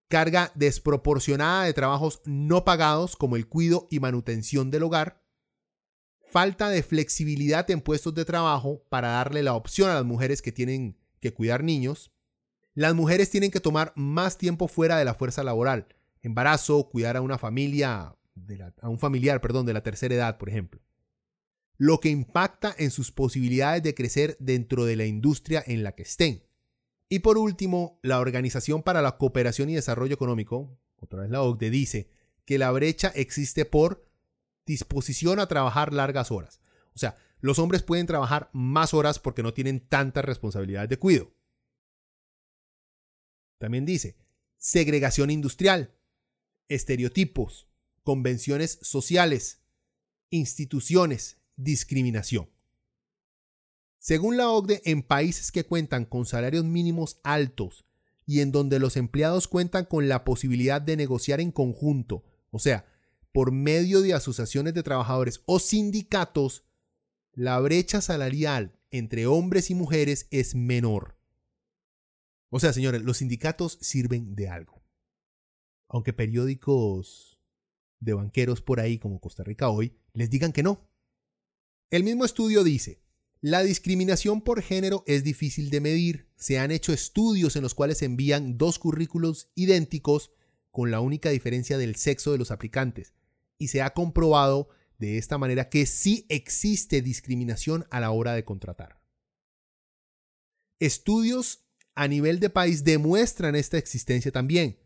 [0.09, 5.22] Carga desproporcionada de trabajos no pagados como el cuido y manutención del hogar.
[6.30, 10.52] Falta de flexibilidad en puestos de trabajo para darle la opción a las mujeres que
[10.52, 12.12] tienen que cuidar niños.
[12.74, 15.88] Las mujeres tienen que tomar más tiempo fuera de la fuerza laboral.
[16.20, 18.15] Embarazo, cuidar a una familia,
[18.57, 20.80] la- a un familiar, perdón, de la tercera edad, por ejemplo.
[21.78, 26.03] Lo que impacta en sus posibilidades de crecer dentro de la industria en la que
[26.03, 26.45] estén.
[27.09, 31.70] Y por último, la Organización para la Cooperación y Desarrollo Económico, otra vez la OCDE,
[31.70, 32.11] dice
[32.45, 34.09] que la brecha existe por
[34.64, 36.61] disposición a trabajar largas horas.
[36.95, 41.32] O sea, los hombres pueden trabajar más horas porque no tienen tantas responsabilidades de cuidado.
[43.59, 44.16] También dice
[44.57, 45.95] segregación industrial,
[46.68, 47.68] estereotipos,
[48.07, 49.62] convenciones sociales,
[50.30, 52.48] instituciones, discriminación.
[53.98, 57.84] Según la OCDE, en países que cuentan con salarios mínimos altos,
[58.24, 62.86] y en donde los empleados cuentan con la posibilidad de negociar en conjunto, o sea,
[63.32, 66.62] por medio de asociaciones de trabajadores o sindicatos,
[67.32, 71.18] la brecha salarial entre hombres y mujeres es menor.
[72.50, 74.80] O sea, señores, los sindicatos sirven de algo.
[75.88, 77.36] Aunque periódicos
[78.01, 80.88] de banqueros por ahí como Costa Rica hoy les digan que no.
[81.90, 83.01] El mismo estudio dice,
[83.40, 86.28] la discriminación por género es difícil de medir.
[86.36, 90.32] Se han hecho estudios en los cuales se envían dos currículos idénticos
[90.70, 93.14] con la única diferencia del sexo de los aplicantes.
[93.59, 94.68] Y se ha comprobado
[94.99, 99.01] de esta manera que sí existe discriminación a la hora de contratar.
[100.80, 104.78] Estudios a nivel de país demuestran esta existencia también.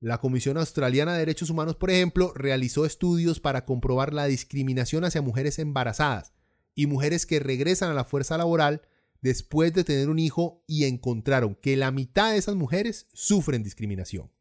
[0.00, 5.20] La Comisión Australiana de Derechos Humanos, por ejemplo, realizó estudios para comprobar la discriminación hacia
[5.20, 6.32] mujeres embarazadas
[6.74, 8.80] y mujeres que regresan a la fuerza laboral
[9.20, 14.32] después de tener un hijo y encontraron que la mitad de esas mujeres sufren discriminación.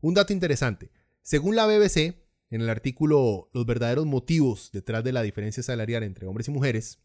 [0.00, 0.90] Un dato interesante.
[1.20, 6.26] Según la BBC, en el artículo Los verdaderos motivos detrás de la diferencia salarial entre
[6.26, 7.00] hombres y mujeres,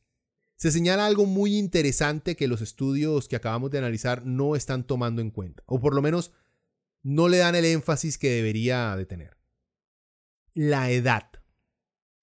[0.56, 5.22] se señala algo muy interesante que los estudios que acabamos de analizar no están tomando
[5.22, 6.32] en cuenta, o por lo menos
[7.02, 9.38] no le dan el énfasis que debería de tener.
[10.54, 11.30] La edad.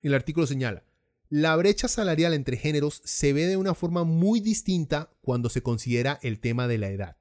[0.00, 0.84] El artículo señala,
[1.28, 6.18] la brecha salarial entre géneros se ve de una forma muy distinta cuando se considera
[6.22, 7.16] el tema de la edad.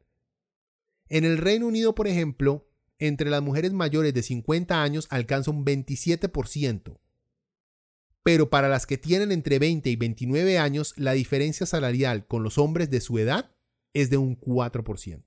[1.09, 5.65] En el Reino Unido, por ejemplo, entre las mujeres mayores de 50 años alcanza un
[5.65, 6.99] 27%,
[8.29, 12.59] pero para las que tienen entre 20 y 29 años, la diferencia salarial con los
[12.59, 13.49] hombres de su edad
[13.91, 15.23] es de un 4%.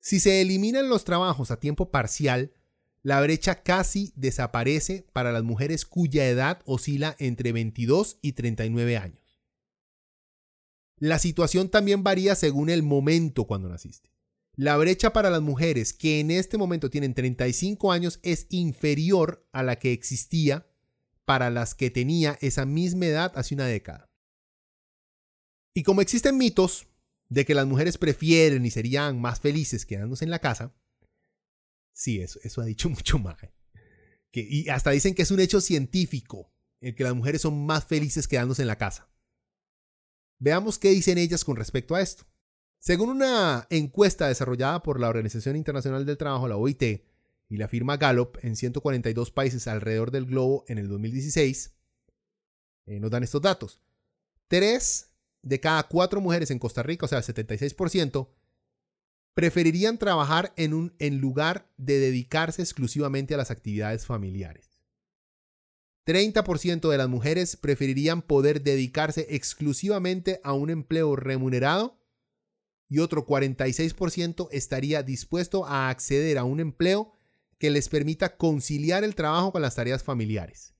[0.00, 2.54] Si se eliminan los trabajos a tiempo parcial,
[3.02, 9.38] la brecha casi desaparece para las mujeres cuya edad oscila entre 22 y 39 años.
[10.96, 14.08] La situación también varía según el momento cuando naciste.
[14.54, 19.62] La brecha para las mujeres que en este momento tienen 35 años es inferior a
[19.62, 20.66] la que existía
[21.26, 24.08] para las que tenía esa misma edad hace una década.
[25.74, 26.86] Y como existen mitos
[27.28, 30.74] de que las mujeres prefieren y serían más felices quedándose en la casa,
[31.92, 33.36] sí, eso, eso ha dicho mucho más.
[34.32, 38.28] Y hasta dicen que es un hecho científico el que las mujeres son más felices
[38.28, 39.10] quedándose en la casa.
[40.38, 42.24] Veamos qué dicen ellas con respecto a esto.
[42.78, 47.02] Según una encuesta desarrollada por la Organización Internacional del Trabajo, la OIT,
[47.48, 51.74] y la firma Gallup en 142 países alrededor del globo en el 2016,
[52.86, 53.80] eh, nos dan estos datos.
[54.48, 58.28] Tres de cada cuatro mujeres en Costa Rica, o sea, el 76%,
[59.34, 64.80] preferirían trabajar en, un, en lugar de dedicarse exclusivamente a las actividades familiares.
[66.06, 72.00] 30% de las mujeres preferirían poder dedicarse exclusivamente a un empleo remunerado
[72.88, 77.15] y otro 46% estaría dispuesto a acceder a un empleo
[77.58, 80.74] que les permita conciliar el trabajo con las tareas familiares.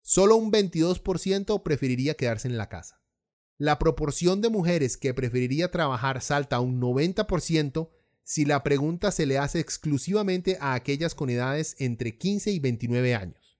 [0.00, 3.02] Solo un 22% preferiría quedarse en la casa.
[3.56, 7.90] La proporción de mujeres que preferiría trabajar salta a un 90%
[8.24, 13.14] si la pregunta se le hace exclusivamente a aquellas con edades entre 15 y 29
[13.14, 13.58] años.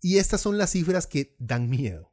[0.00, 2.12] Y estas son las cifras que dan miedo.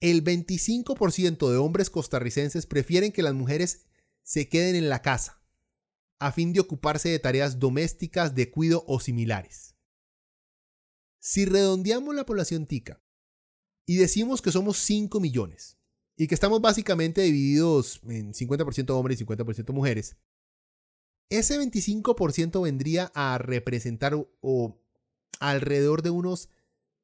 [0.00, 3.86] El 25% de hombres costarricenses prefieren que las mujeres
[4.22, 5.42] se queden en la casa,
[6.18, 9.76] a fin de ocuparse de tareas domésticas, de cuido o similares.
[11.18, 13.02] Si redondeamos la población tica
[13.84, 15.78] y decimos que somos 5 millones
[16.16, 20.16] y que estamos básicamente divididos en 50% hombres y 50% mujeres,
[21.28, 24.80] ese 25% vendría a representar o,
[25.40, 26.48] alrededor de unos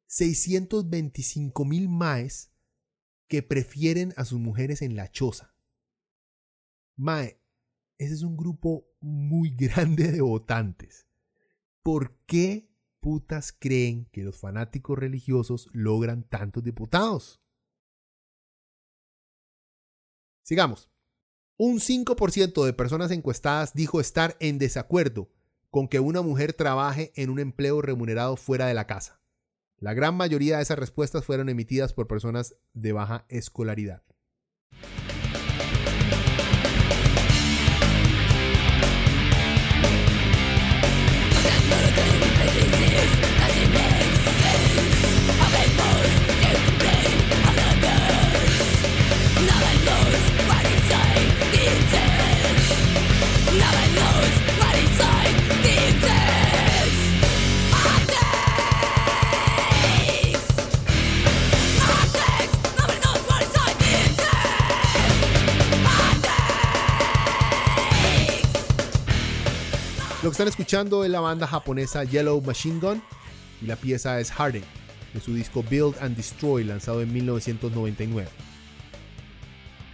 [0.06, 2.50] 625 mil maes
[3.28, 5.54] que prefieren a sus mujeres en la choza.
[6.96, 7.40] Mae,
[7.98, 11.06] ese es un grupo muy grande de votantes.
[11.82, 17.42] ¿Por qué putas creen que los fanáticos religiosos logran tantos diputados?
[20.42, 20.90] Sigamos.
[21.56, 25.30] Un 5% de personas encuestadas dijo estar en desacuerdo
[25.70, 29.22] con que una mujer trabaje en un empleo remunerado fuera de la casa.
[29.78, 34.02] La gran mayoría de esas respuestas fueron emitidas por personas de baja escolaridad.
[70.22, 73.02] Lo que están escuchando es la banda japonesa Yellow Machine Gun
[73.60, 74.62] y la pieza es Harden,
[75.12, 78.30] de su disco Build and Destroy lanzado en 1999.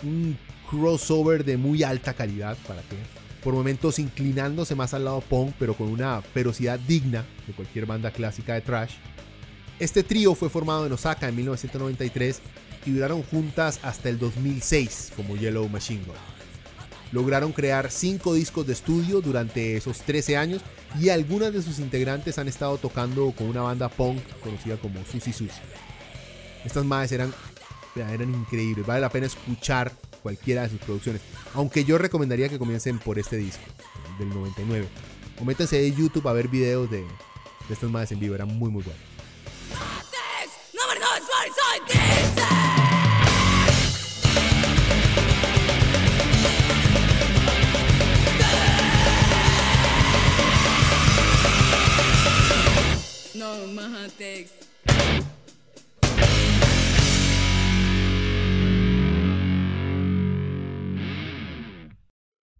[0.02, 2.96] Un crossover de muy alta calidad, para que
[3.42, 8.10] por momentos inclinándose más al lado punk, pero con una ferocidad digna de cualquier banda
[8.10, 8.96] clásica de trash.
[9.78, 12.42] Este trío fue formado en Osaka en 1993
[12.84, 16.37] y duraron juntas hasta el 2006 como Yellow Machine Gun.
[17.12, 20.62] Lograron crear 5 discos de estudio durante esos 13 años
[21.00, 25.32] y algunas de sus integrantes han estado tocando con una banda punk conocida como Susi
[25.32, 25.60] Susi.
[26.64, 27.32] Estas madres eran,
[27.96, 29.92] eran increíbles, vale la pena escuchar
[30.22, 31.22] cualquiera de sus producciones,
[31.54, 33.64] aunque yo recomendaría que comiencen por este disco,
[34.18, 34.86] del 99.
[35.40, 37.06] O métanse en YouTube a ver videos de, de
[37.74, 39.07] estas madres en vivo, eran muy muy buenos.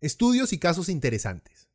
[0.01, 1.68] Estudios y casos interesantes.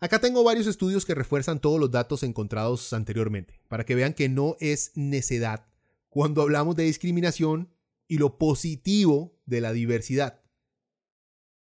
[0.00, 4.28] Acá tengo varios estudios que refuerzan todos los datos encontrados anteriormente, para que vean que
[4.28, 5.66] no es necedad
[6.08, 7.72] cuando hablamos de discriminación
[8.08, 10.42] y lo positivo de la diversidad.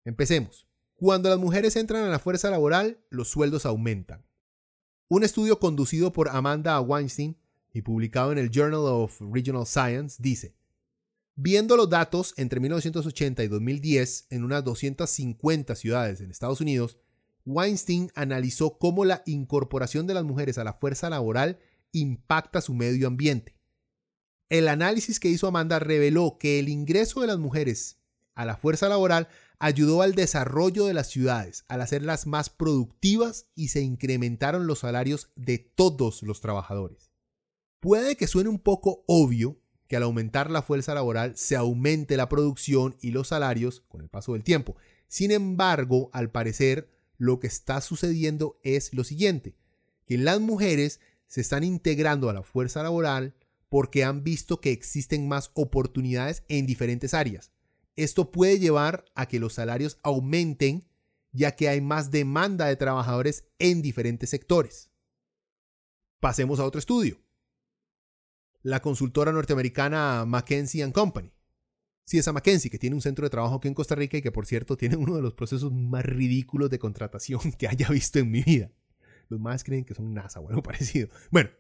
[0.03, 0.67] Empecemos.
[0.95, 4.25] Cuando las mujeres entran a la fuerza laboral, los sueldos aumentan.
[5.11, 7.35] Un estudio conducido por Amanda Weinstein
[7.73, 10.55] y publicado en el Journal of Regional Science dice,
[11.35, 16.97] Viendo los datos entre 1980 y 2010 en unas 250 ciudades en Estados Unidos,
[17.45, 21.59] Weinstein analizó cómo la incorporación de las mujeres a la fuerza laboral
[21.91, 23.57] impacta su medio ambiente.
[24.47, 27.97] El análisis que hizo Amanda reveló que el ingreso de las mujeres
[28.33, 29.27] a la fuerza laboral
[29.61, 35.29] ayudó al desarrollo de las ciudades, al hacerlas más productivas y se incrementaron los salarios
[35.35, 37.11] de todos los trabajadores.
[37.79, 42.27] Puede que suene un poco obvio que al aumentar la fuerza laboral se aumente la
[42.27, 44.77] producción y los salarios con el paso del tiempo.
[45.07, 49.55] Sin embargo, al parecer, lo que está sucediendo es lo siguiente,
[50.07, 53.35] que las mujeres se están integrando a la fuerza laboral
[53.69, 57.51] porque han visto que existen más oportunidades en diferentes áreas.
[58.01, 60.87] Esto puede llevar a que los salarios aumenten
[61.33, 64.89] ya que hay más demanda de trabajadores en diferentes sectores.
[66.19, 67.21] Pasemos a otro estudio.
[68.63, 71.31] La consultora norteamericana McKinsey Company.
[72.03, 74.31] Sí, esa McKinsey, que tiene un centro de trabajo aquí en Costa Rica y que
[74.31, 78.31] por cierto tiene uno de los procesos más ridículos de contratación que haya visto en
[78.31, 78.71] mi vida.
[79.29, 81.09] Los más creen que son NASA o algo parecido.
[81.29, 81.51] Bueno,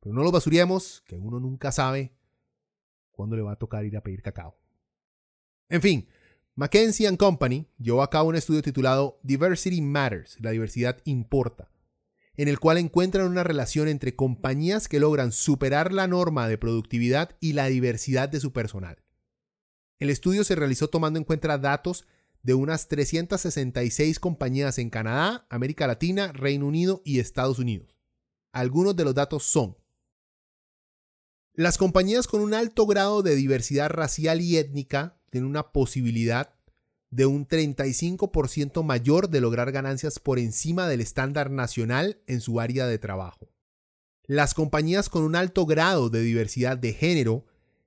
[0.00, 2.16] pero no los basuremos, que uno nunca sabe
[3.10, 4.63] cuándo le va a tocar ir a pedir cacao.
[5.68, 6.08] En fin,
[6.56, 11.70] McKinsey Company llevó a cabo un estudio titulado Diversity Matters, la diversidad importa,
[12.36, 17.36] en el cual encuentran una relación entre compañías que logran superar la norma de productividad
[17.40, 19.02] y la diversidad de su personal.
[19.98, 22.06] El estudio se realizó tomando en cuenta datos
[22.42, 27.98] de unas 366 compañías en Canadá, América Latina, Reino Unido y Estados Unidos.
[28.52, 29.78] Algunos de los datos son
[31.54, 36.54] las compañías con un alto grado de diversidad racial y étnica tienen una posibilidad
[37.10, 42.86] de un 35% mayor de lograr ganancias por encima del estándar nacional en su área
[42.86, 43.48] de trabajo.
[44.28, 47.46] Las compañías con un alto grado de diversidad de género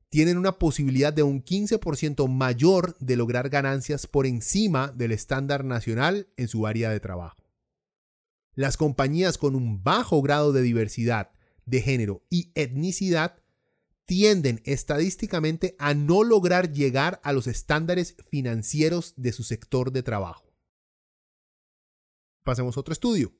[0.09, 6.27] tienen una posibilidad de un 15% mayor de lograr ganancias por encima del estándar nacional
[6.35, 7.49] en su área de trabajo.
[8.55, 11.31] Las compañías con un bajo grado de diversidad
[11.65, 13.41] de género y etnicidad
[14.07, 20.55] tienden estadísticamente a no lograr llegar a los estándares financieros de su sector de trabajo.
[22.43, 23.33] Pasemos a otro estudio.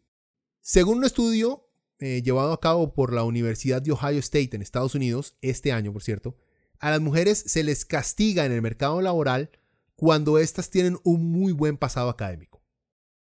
[0.59, 4.93] Según un estudio eh, llevado a cabo por la Universidad de Ohio State en Estados
[4.93, 6.35] Unidos, este año por cierto,
[6.79, 9.51] a las mujeres se les castiga en el mercado laboral
[9.95, 12.61] cuando éstas tienen un muy buen pasado académico.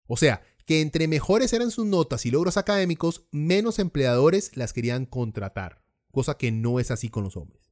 [0.06, 5.04] O sea, que entre mejores eran sus notas y logros académicos, menos empleadores las querían
[5.04, 5.83] contratar
[6.14, 7.70] cosa que no es así con los hombres.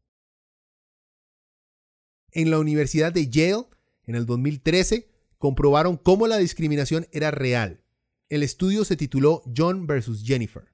[2.31, 3.65] En la Universidad de Yale,
[4.05, 7.83] en el 2013, comprobaron cómo la discriminación era real.
[8.29, 10.25] El estudio se tituló John vs.
[10.25, 10.73] Jennifer.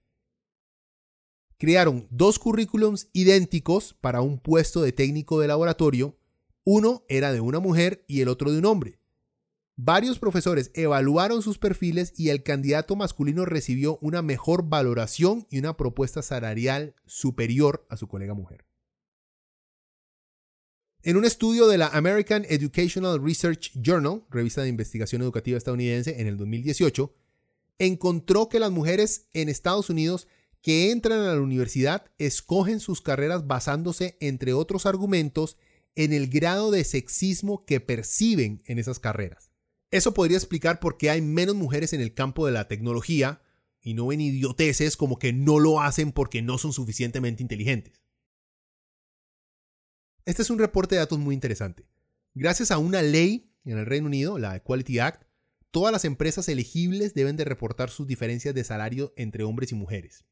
[1.56, 6.16] Crearon dos currículums idénticos para un puesto de técnico de laboratorio.
[6.64, 8.97] Uno era de una mujer y el otro de un hombre.
[9.80, 15.76] Varios profesores evaluaron sus perfiles y el candidato masculino recibió una mejor valoración y una
[15.76, 18.66] propuesta salarial superior a su colega mujer.
[21.04, 26.26] En un estudio de la American Educational Research Journal, revista de investigación educativa estadounidense, en
[26.26, 27.14] el 2018,
[27.78, 30.26] encontró que las mujeres en Estados Unidos
[30.60, 35.56] que entran a la universidad escogen sus carreras basándose, entre otros argumentos,
[35.94, 39.47] en el grado de sexismo que perciben en esas carreras.
[39.90, 43.42] Eso podría explicar por qué hay menos mujeres en el campo de la tecnología
[43.80, 48.02] y no ven idioteces como que no lo hacen porque no son suficientemente inteligentes.
[50.26, 51.88] Este es un reporte de datos muy interesante.
[52.34, 55.24] Gracias a una ley en el Reino Unido, la Equality Act,
[55.70, 60.24] todas las empresas elegibles deben de reportar sus diferencias de salario entre hombres y mujeres.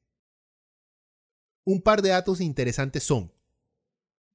[1.65, 3.33] Un par de datos interesantes son,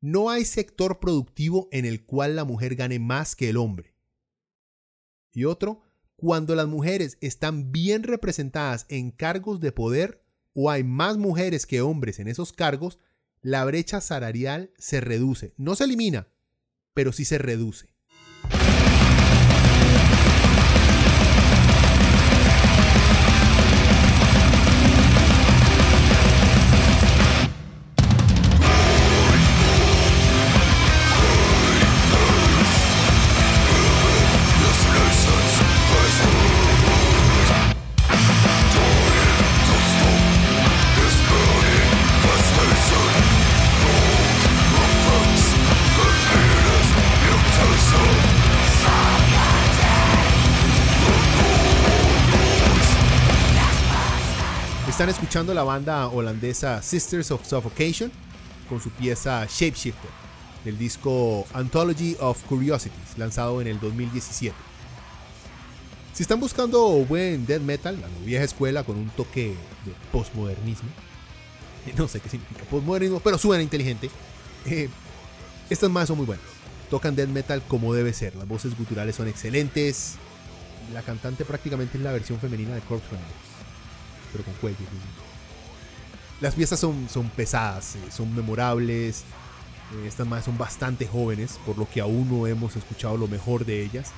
[0.01, 3.95] no hay sector productivo en el cual la mujer gane más que el hombre.
[5.33, 5.81] Y otro,
[6.15, 10.23] cuando las mujeres están bien representadas en cargos de poder
[10.53, 12.99] o hay más mujeres que hombres en esos cargos,
[13.41, 15.53] la brecha salarial se reduce.
[15.57, 16.27] No se elimina,
[16.93, 17.90] pero sí se reduce.
[55.01, 58.11] Están escuchando la banda holandesa Sisters of Suffocation
[58.69, 60.11] con su pieza Shapeshifter
[60.63, 64.55] del disco Anthology of Curiosities lanzado en el 2017.
[66.13, 70.89] Si están buscando buen death metal, la vieja escuela con un toque de postmodernismo,
[71.97, 74.11] no sé qué significa postmodernismo, pero suena inteligente,
[74.67, 74.87] eh,
[75.71, 76.45] estas más son muy buenas.
[76.91, 80.17] Tocan death metal como debe ser, las voces guturales son excelentes,
[80.93, 83.07] la cantante prácticamente es la versión femenina de Corpse
[84.31, 84.77] pero con cuello.
[86.39, 89.23] Las piezas son, son pesadas, eh, son memorables.
[89.93, 93.65] eh, Estas más son bastante jóvenes, por lo que aún no hemos escuchado lo mejor
[93.65, 94.11] de ellas.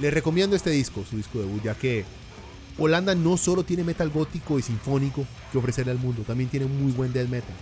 [0.00, 2.04] Les recomiendo este disco, su disco debut, ya que
[2.78, 6.92] Holanda no solo tiene metal gótico y sinfónico que ofrecerle al mundo, también tiene muy
[6.92, 7.54] buen death metal.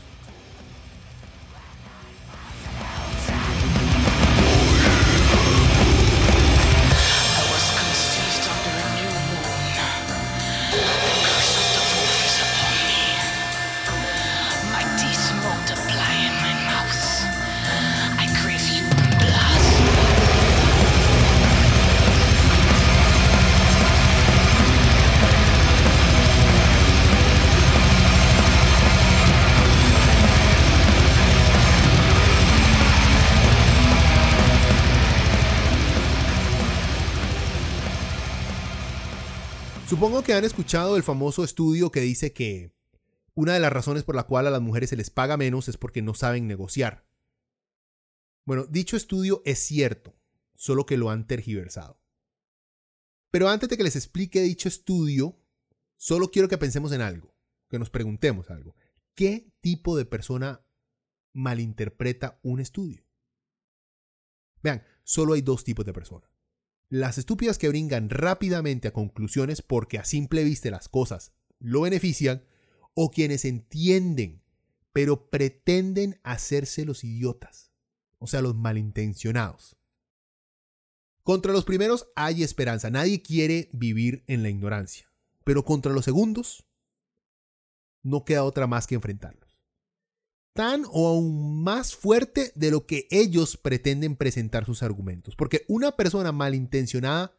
[40.24, 42.72] Que han escuchado el famoso estudio que dice que
[43.34, 45.76] una de las razones por la cual a las mujeres se les paga menos es
[45.76, 47.08] porque no saben negociar.
[48.44, 50.14] Bueno, dicho estudio es cierto,
[50.54, 52.00] solo que lo han tergiversado.
[53.32, 55.40] Pero antes de que les explique dicho estudio,
[55.96, 57.34] solo quiero que pensemos en algo,
[57.68, 58.76] que nos preguntemos algo.
[59.14, 60.64] ¿Qué tipo de persona
[61.32, 63.04] malinterpreta un estudio?
[64.62, 66.31] Vean, solo hay dos tipos de personas.
[66.92, 72.44] Las estúpidas que brincan rápidamente a conclusiones porque a simple vista las cosas lo benefician,
[72.92, 74.42] o quienes entienden,
[74.92, 77.72] pero pretenden hacerse los idiotas,
[78.18, 79.78] o sea, los malintencionados.
[81.22, 85.10] Contra los primeros hay esperanza, nadie quiere vivir en la ignorancia,
[85.44, 86.66] pero contra los segundos
[88.02, 89.41] no queda otra más que enfrentarlos.
[90.54, 95.92] Tan o aún más fuerte de lo que ellos pretenden presentar sus argumentos, porque una
[95.92, 97.34] persona malintencionada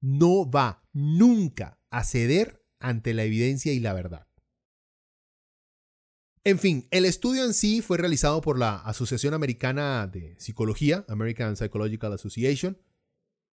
[0.00, 4.28] no va nunca a ceder ante la evidencia y la verdad.
[6.46, 11.56] En fin, el estudio en sí fue realizado por la Asociación Americana de Psicología, American
[11.56, 12.78] Psychological Association,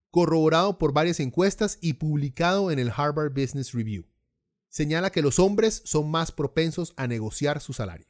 [0.09, 4.07] corroborado por varias encuestas y publicado en el Harvard Business Review.
[4.69, 8.08] Señala que los hombres son más propensos a negociar su salario.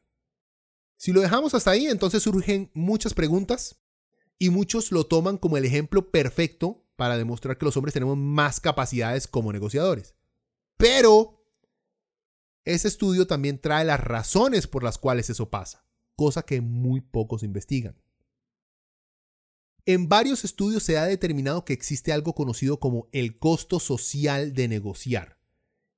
[1.00, 3.80] Si lo dejamos hasta ahí, entonces surgen muchas preguntas
[4.38, 8.60] y muchos lo toman como el ejemplo perfecto para demostrar que los hombres tenemos más
[8.60, 10.14] capacidades como negociadores.
[10.76, 11.42] Pero
[12.66, 15.86] ese estudio también trae las razones por las cuales eso pasa,
[16.18, 17.96] cosa que muy pocos investigan.
[19.86, 24.68] En varios estudios se ha determinado que existe algo conocido como el costo social de
[24.68, 25.40] negociar.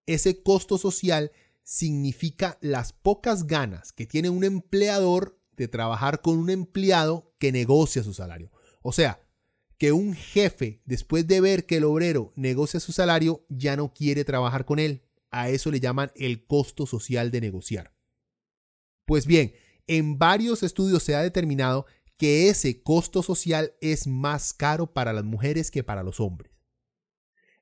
[0.05, 1.31] Ese costo social
[1.63, 8.03] significa las pocas ganas que tiene un empleador de trabajar con un empleado que negocia
[8.03, 8.51] su salario.
[8.81, 9.21] O sea,
[9.77, 14.23] que un jefe, después de ver que el obrero negocia su salario, ya no quiere
[14.23, 15.07] trabajar con él.
[15.31, 17.95] A eso le llaman el costo social de negociar.
[19.05, 19.53] Pues bien,
[19.87, 21.85] en varios estudios se ha determinado
[22.17, 26.51] que ese costo social es más caro para las mujeres que para los hombres.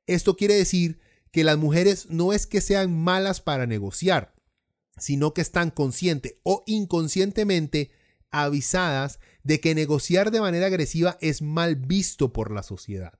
[0.06, 1.00] Esto quiere decir
[1.32, 4.34] que las mujeres no es que sean malas para negociar,
[4.98, 7.92] sino que están consciente o inconscientemente
[8.32, 13.20] avisadas de que negociar de manera agresiva es mal visto por la sociedad,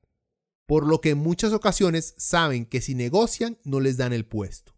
[0.66, 4.76] por lo que en muchas ocasiones saben que si negocian no les dan el puesto.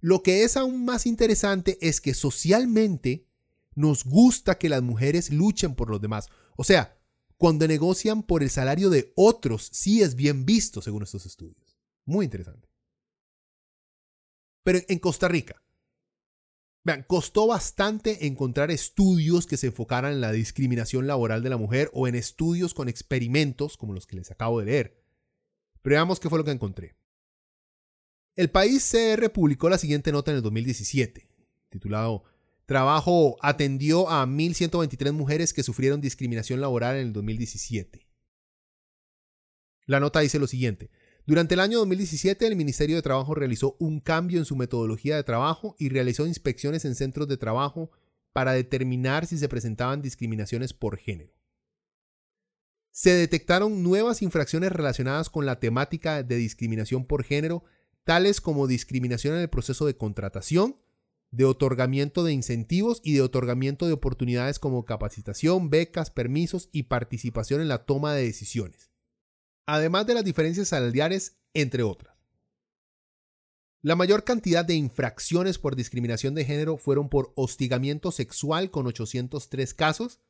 [0.00, 3.26] Lo que es aún más interesante es que socialmente
[3.74, 6.28] nos gusta que las mujeres luchen por los demás.
[6.56, 6.99] O sea,
[7.40, 11.78] cuando negocian por el salario de otros, sí es bien visto según estos estudios.
[12.04, 12.68] Muy interesante.
[14.62, 15.62] Pero en Costa Rica,
[16.84, 21.90] vean, costó bastante encontrar estudios que se enfocaran en la discriminación laboral de la mujer
[21.94, 25.02] o en estudios con experimentos como los que les acabo de leer.
[25.80, 26.94] Pero veamos qué fue lo que encontré.
[28.34, 31.26] El país CR publicó la siguiente nota en el 2017,
[31.70, 32.24] titulado
[32.70, 38.06] Trabajo atendió a 1.123 mujeres que sufrieron discriminación laboral en el 2017.
[39.86, 40.88] La nota dice lo siguiente.
[41.26, 45.24] Durante el año 2017, el Ministerio de Trabajo realizó un cambio en su metodología de
[45.24, 47.90] trabajo y realizó inspecciones en centros de trabajo
[48.32, 51.34] para determinar si se presentaban discriminaciones por género.
[52.92, 57.64] Se detectaron nuevas infracciones relacionadas con la temática de discriminación por género,
[58.04, 60.76] tales como discriminación en el proceso de contratación,
[61.30, 67.60] de otorgamiento de incentivos y de otorgamiento de oportunidades como capacitación, becas, permisos y participación
[67.60, 68.90] en la toma de decisiones,
[69.66, 72.16] además de las diferencias salariales, entre otras.
[73.82, 79.72] La mayor cantidad de infracciones por discriminación de género fueron por hostigamiento sexual con 803
[79.72, 80.20] casos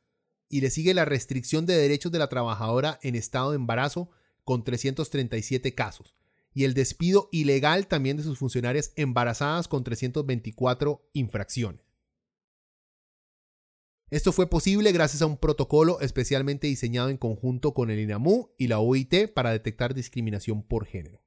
[0.47, 4.09] y le sigue la restricción de derechos de la trabajadora en estado de embarazo
[4.45, 6.15] con 337 casos,
[6.53, 11.81] y el despido ilegal también de sus funcionarias embarazadas con 324 infracciones.
[14.09, 18.67] Esto fue posible gracias a un protocolo especialmente diseñado en conjunto con el INAMU y
[18.67, 21.23] la OIT para detectar discriminación por género.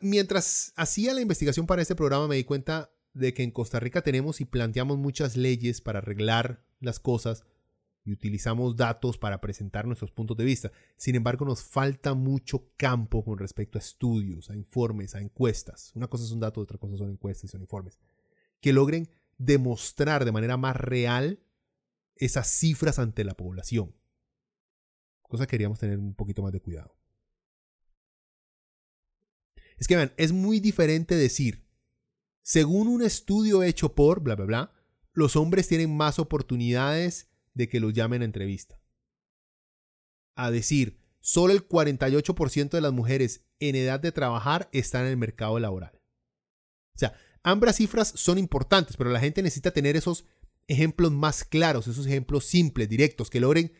[0.00, 4.02] Mientras hacía la investigación para este programa me di cuenta de que en Costa Rica
[4.02, 7.44] tenemos y planteamos muchas leyes para arreglar las cosas
[8.04, 10.72] y utilizamos datos para presentar nuestros puntos de vista.
[10.96, 15.92] Sin embargo, nos falta mucho campo con respecto a estudios, a informes, a encuestas.
[15.94, 17.98] Una cosa es un dato, otra cosa son encuestas y son informes.
[18.60, 21.40] Que logren demostrar de manera más real
[22.16, 23.94] esas cifras ante la población.
[25.22, 26.96] Cosa que queríamos tener un poquito más de cuidado.
[29.78, 31.66] Es que vean, es muy diferente decir,
[32.42, 34.72] según un estudio hecho por, bla, bla, bla,
[35.12, 37.29] los hombres tienen más oportunidades
[37.60, 38.80] de que los llamen a entrevista.
[40.34, 45.16] A decir, solo el 48% de las mujeres en edad de trabajar están en el
[45.18, 46.00] mercado laboral.
[46.94, 47.12] O sea,
[47.42, 50.24] ambas cifras son importantes, pero la gente necesita tener esos
[50.68, 53.72] ejemplos más claros, esos ejemplos simples, directos, que logren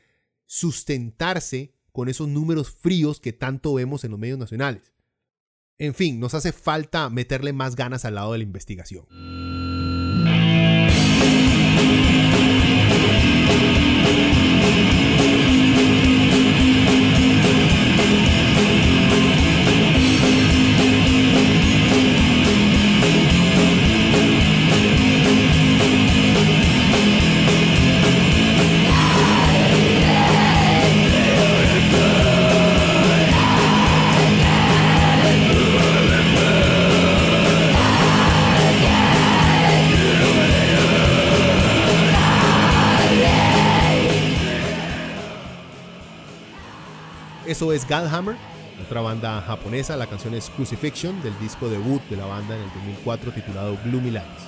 [0.44, 4.92] sustentarse con esos números fríos que tanto vemos en los medios nacionales.
[5.78, 9.49] En fin, nos hace falta meterle más ganas al lado de la investigación.
[47.60, 48.36] Eso es Godhammer,
[48.82, 49.94] otra banda japonesa.
[49.94, 54.12] La canción es Crucifixion del disco debut de la banda en el 2004 titulado Gloomy
[54.12, 54.44] Lights.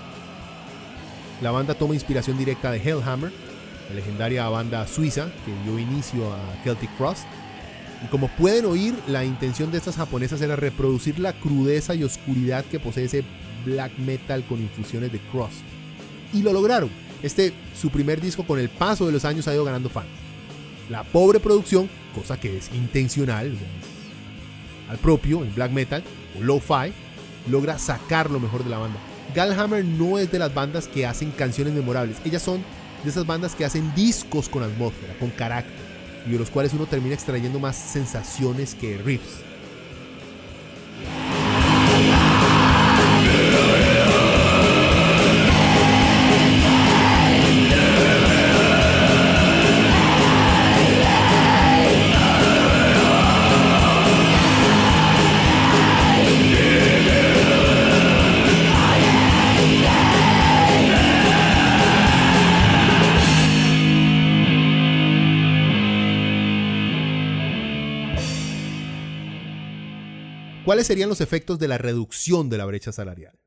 [1.42, 3.30] La banda toma inspiración directa de Hellhammer,
[3.90, 7.26] la legendaria banda suiza que dio inicio a Celtic Frost.
[8.02, 12.64] Y como pueden oír, la intención de estas japonesas era reproducir la crudeza y oscuridad
[12.64, 13.24] que posee ese
[13.66, 15.60] black metal con infusiones de crust.
[16.32, 16.88] Y lo lograron.
[17.22, 20.31] Este, su primer disco, con el paso de los años ha ido ganando fans.
[20.88, 23.56] La pobre producción, cosa que es intencional,
[24.88, 26.02] al propio, en black metal
[26.38, 26.92] o lo-fi,
[27.50, 28.98] logra sacar lo mejor de la banda.
[29.34, 32.62] Galhammer no es de las bandas que hacen canciones memorables, ellas son
[33.02, 35.74] de esas bandas que hacen discos con atmósfera, con carácter,
[36.26, 39.51] y de los cuales uno termina extrayendo más sensaciones que riffs.
[70.82, 73.38] ¿Cuáles serían los efectos de la reducción de la brecha salarial?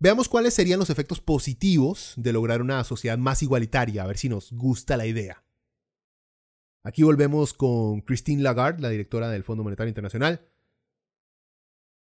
[0.00, 4.28] Veamos cuáles serían los efectos positivos de lograr una sociedad más igualitaria, a ver si
[4.28, 5.44] nos gusta la idea.
[6.82, 10.48] Aquí volvemos con Christine Lagarde, la directora del Fondo Monetario Internacional.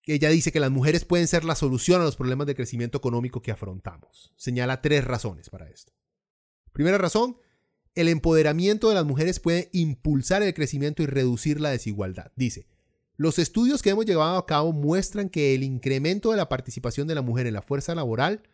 [0.05, 3.43] Ella dice que las mujeres pueden ser la solución a los problemas de crecimiento económico
[3.43, 4.33] que afrontamos.
[4.37, 5.93] Señala tres razones para esto.
[6.73, 7.39] Primera razón,
[7.97, 12.31] el empoderamiento de las mujeres puede impulsar el crecimiento y reducir la desigualdad.
[12.37, 12.69] Dice,
[13.19, 17.17] los estudios que hemos llevado a cabo muestran que el incremento de la participación de
[17.17, 18.45] la mujer en la fuerza laboral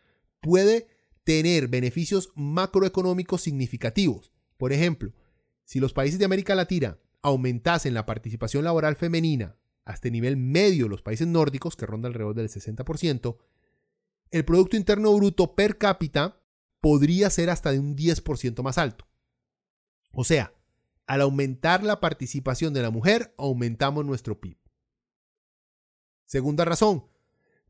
[0.40, 0.88] puede
[1.22, 4.32] tener beneficios macroeconómicos significativos.
[4.56, 5.12] Por ejemplo,
[5.64, 10.88] si los países de América Latina aumentasen la participación laboral femenina hasta el nivel medio,
[10.88, 13.36] los países nórdicos, que ronda alrededor del 60%,
[14.30, 16.40] el Producto Interno Bruto per cápita
[16.80, 19.06] podría ser hasta de un 10% más alto.
[20.12, 20.54] O sea,
[21.06, 24.58] al aumentar la participación de la mujer, aumentamos nuestro PIB.
[26.26, 27.04] Segunda razón,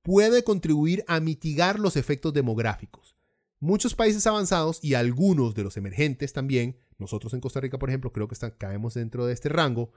[0.02, 3.16] puede contribuir a mitigar los efectos demográficos.
[3.58, 8.12] Muchos países avanzados y algunos de los emergentes también, nosotros en Costa Rica, por ejemplo,
[8.12, 9.92] creo que caemos dentro de este rango,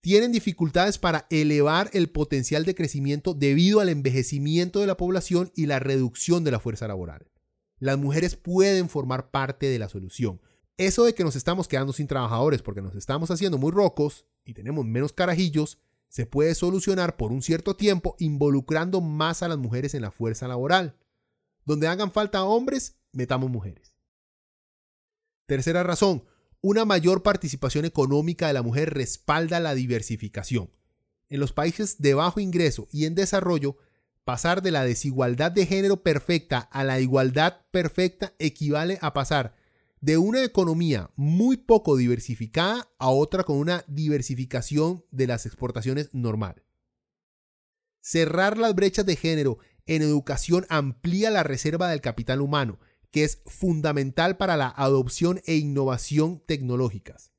[0.00, 5.66] tienen dificultades para elevar el potencial de crecimiento debido al envejecimiento de la población y
[5.66, 7.30] la reducción de la fuerza laboral.
[7.78, 10.40] Las mujeres pueden formar parte de la solución.
[10.80, 14.54] Eso de que nos estamos quedando sin trabajadores porque nos estamos haciendo muy rocos y
[14.54, 15.76] tenemos menos carajillos,
[16.08, 20.48] se puede solucionar por un cierto tiempo involucrando más a las mujeres en la fuerza
[20.48, 20.96] laboral.
[21.66, 23.94] Donde hagan falta hombres, metamos mujeres.
[25.44, 26.24] Tercera razón,
[26.62, 30.70] una mayor participación económica de la mujer respalda la diversificación.
[31.28, 33.76] En los países de bajo ingreso y en desarrollo,
[34.24, 39.59] pasar de la desigualdad de género perfecta a la igualdad perfecta equivale a pasar
[40.00, 46.64] de una economía muy poco diversificada a otra con una diversificación de las exportaciones normal.
[48.00, 52.78] Cerrar las brechas de género en educación amplía la reserva del capital humano,
[53.10, 57.32] que es fundamental para la adopción e innovación tecnológicas.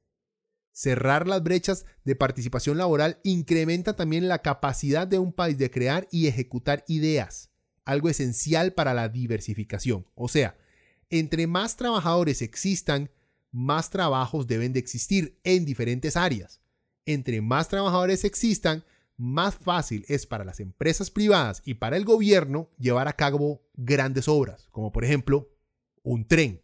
[0.72, 6.08] Cerrar las brechas de participación laboral incrementa también la capacidad de un país de crear
[6.12, 7.52] y ejecutar ideas,
[7.86, 10.08] algo esencial para la diversificación.
[10.14, 10.58] O sea,
[11.12, 13.12] entre más trabajadores existan,
[13.52, 16.62] más trabajos deben de existir en diferentes áreas.
[17.06, 18.84] Entre más trabajadores existan,
[19.18, 24.28] más fácil es para las empresas privadas y para el gobierno llevar a cabo grandes
[24.28, 25.50] obras, como por ejemplo
[26.02, 26.64] un tren.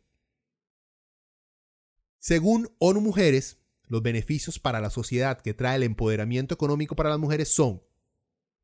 [2.18, 3.57] Según ONU Mujeres,
[3.88, 7.84] los beneficios para la sociedad que trae el empoderamiento económico para las mujeres son,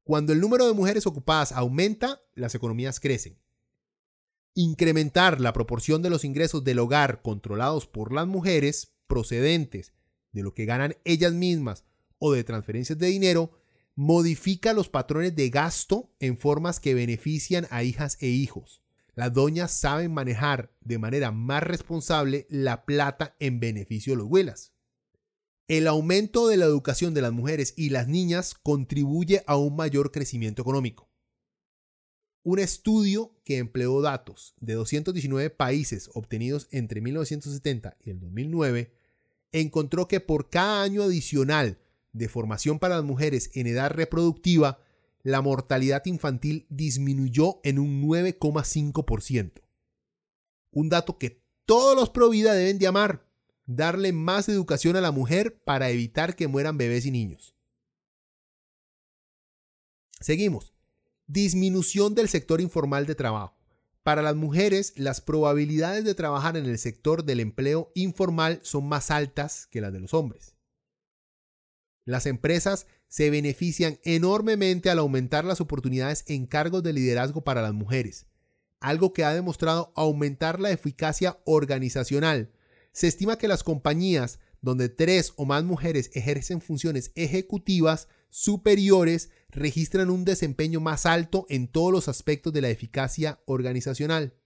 [0.03, 3.37] cuando el número de mujeres ocupadas aumenta, las economías crecen.
[4.55, 9.93] Incrementar la proporción de los ingresos del hogar controlados por las mujeres procedentes
[10.31, 11.85] de lo que ganan ellas mismas
[12.19, 13.51] o de transferencias de dinero
[13.95, 18.81] modifica los patrones de gasto en formas que benefician a hijas e hijos.
[19.15, 24.73] Las doñas saben manejar de manera más responsable la plata en beneficio de los huelas.
[25.67, 30.11] El aumento de la educación de las mujeres y las niñas contribuye a un mayor
[30.11, 31.12] crecimiento económico.
[32.43, 38.93] Un estudio que empleó datos de 219 países obtenidos entre 1970 y el 2009
[39.53, 41.79] encontró que por cada año adicional
[42.11, 44.79] de formación para las mujeres en edad reproductiva,
[45.23, 49.61] la mortalidad infantil disminuyó en un 9,5%.
[50.71, 53.25] Un dato que todos los pro vida deben de amar,
[53.65, 57.55] darle más educación a la mujer para evitar que mueran bebés y niños.
[60.19, 60.72] Seguimos.
[61.27, 63.55] Disminución del sector informal de trabajo.
[64.03, 69.09] Para las mujeres, las probabilidades de trabajar en el sector del empleo informal son más
[69.09, 70.57] altas que las de los hombres.
[72.03, 77.73] Las empresas se benefician enormemente al aumentar las oportunidades en cargos de liderazgo para las
[77.73, 78.25] mujeres,
[78.81, 82.51] algo que ha demostrado aumentar la eficacia organizacional.
[82.91, 90.09] Se estima que las compañías donde tres o más mujeres ejercen funciones ejecutivas superiores registran
[90.09, 94.39] un desempeño más alto en todos los aspectos de la eficacia organizacional.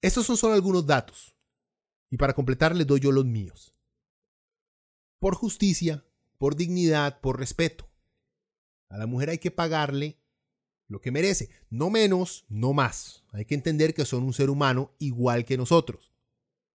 [0.00, 1.36] Estos son solo algunos datos.
[2.10, 3.76] Y para completar les doy yo los míos.
[5.20, 6.06] Por justicia,
[6.38, 7.90] por dignidad, por respeto.
[8.88, 10.18] A la mujer hay que pagarle
[10.86, 13.24] lo que merece, no menos, no más.
[13.32, 16.10] Hay que entender que son un ser humano igual que nosotros.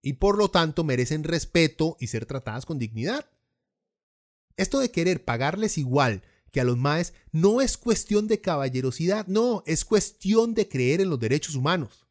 [0.03, 3.25] Y por lo tanto merecen respeto y ser tratadas con dignidad.
[4.57, 6.21] Esto de querer pagarles igual
[6.51, 11.09] que a los maes no es cuestión de caballerosidad, no, es cuestión de creer en
[11.09, 12.05] los derechos humanos.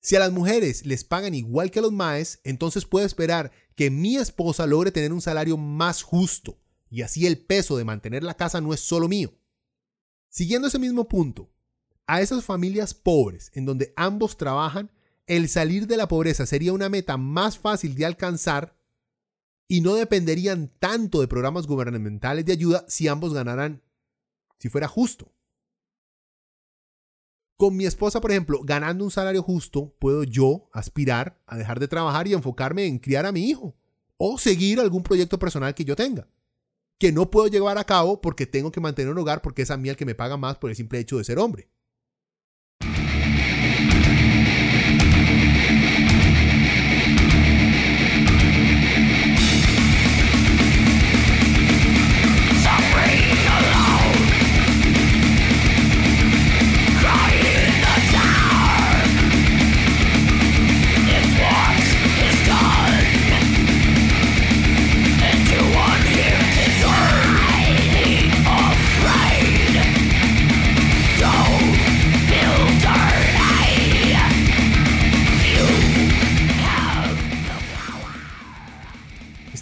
[0.00, 3.90] Si a las mujeres les pagan igual que a los maes, entonces puedo esperar que
[3.90, 6.58] mi esposa logre tener un salario más justo,
[6.88, 9.34] y así el peso de mantener la casa no es solo mío.
[10.30, 11.52] Siguiendo ese mismo punto,
[12.06, 14.90] a esas familias pobres en donde ambos trabajan,
[15.28, 18.74] el salir de la pobreza sería una meta más fácil de alcanzar
[19.68, 23.82] y no dependerían tanto de programas gubernamentales de ayuda si ambos ganaran,
[24.58, 25.32] si fuera justo.
[27.58, 31.88] Con mi esposa, por ejemplo, ganando un salario justo, puedo yo aspirar a dejar de
[31.88, 33.76] trabajar y enfocarme en criar a mi hijo
[34.16, 36.28] o seguir algún proyecto personal que yo tenga,
[36.98, 39.76] que no puedo llevar a cabo porque tengo que mantener un hogar porque es a
[39.76, 41.68] mí el que me paga más por el simple hecho de ser hombre.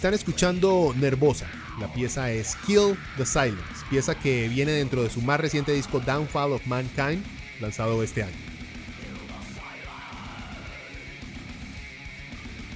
[0.07, 1.47] Están escuchando Nervosa.
[1.81, 5.99] La pieza es Kill the Silence, pieza que viene dentro de su más reciente disco
[5.99, 7.21] Downfall of Mankind,
[7.59, 8.37] lanzado este año.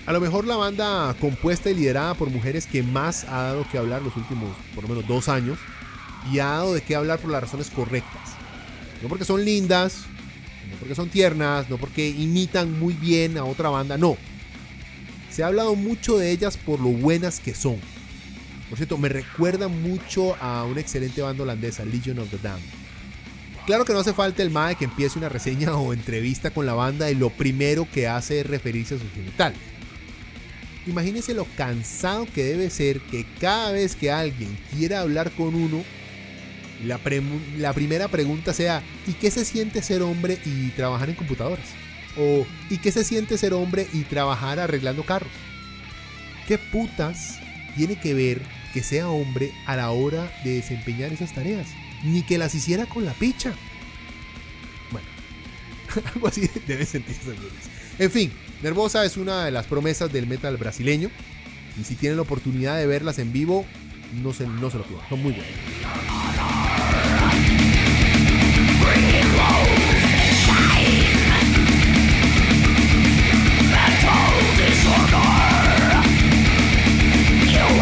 [0.05, 3.77] A lo mejor la banda compuesta y liderada por mujeres que más ha dado que
[3.77, 5.57] hablar los últimos por lo menos dos años
[6.33, 8.35] y ha dado de qué hablar por las razones correctas.
[9.01, 10.01] No porque son lindas,
[10.69, 14.17] no porque son tiernas, no porque imitan muy bien a otra banda, no.
[15.31, 17.77] Se ha hablado mucho de ellas por lo buenas que son.
[18.69, 22.63] Por cierto, me recuerda mucho a una excelente banda holandesa, Legion of the Damned.
[23.65, 26.73] Claro que no hace falta el MAE que empiece una reseña o entrevista con la
[26.73, 29.59] banda y lo primero que hace es referirse a sus genitales.
[30.87, 35.83] Imagínense lo cansado que debe ser que cada vez que alguien quiera hablar con uno,
[36.83, 41.67] la primera pregunta sea, ¿y qué se siente ser hombre y trabajar en computadoras?
[42.17, 45.31] O ¿y qué se siente ser hombre y trabajar arreglando carros?
[46.47, 47.39] ¿Qué putas
[47.75, 48.41] tiene que ver
[48.73, 51.67] que sea hombre a la hora de desempeñar esas tareas?
[52.03, 53.53] Ni que las hiciera con la picha.
[54.91, 55.07] Bueno,
[56.13, 57.33] algo así deben sentirse.
[57.99, 58.31] En fin,
[58.61, 61.09] Nervosa es una de las promesas del metal brasileño.
[61.79, 63.65] Y si tienen la oportunidad de verlas en vivo,
[64.21, 65.07] no se, no se lo pierdan.
[65.09, 65.51] Son muy buenas.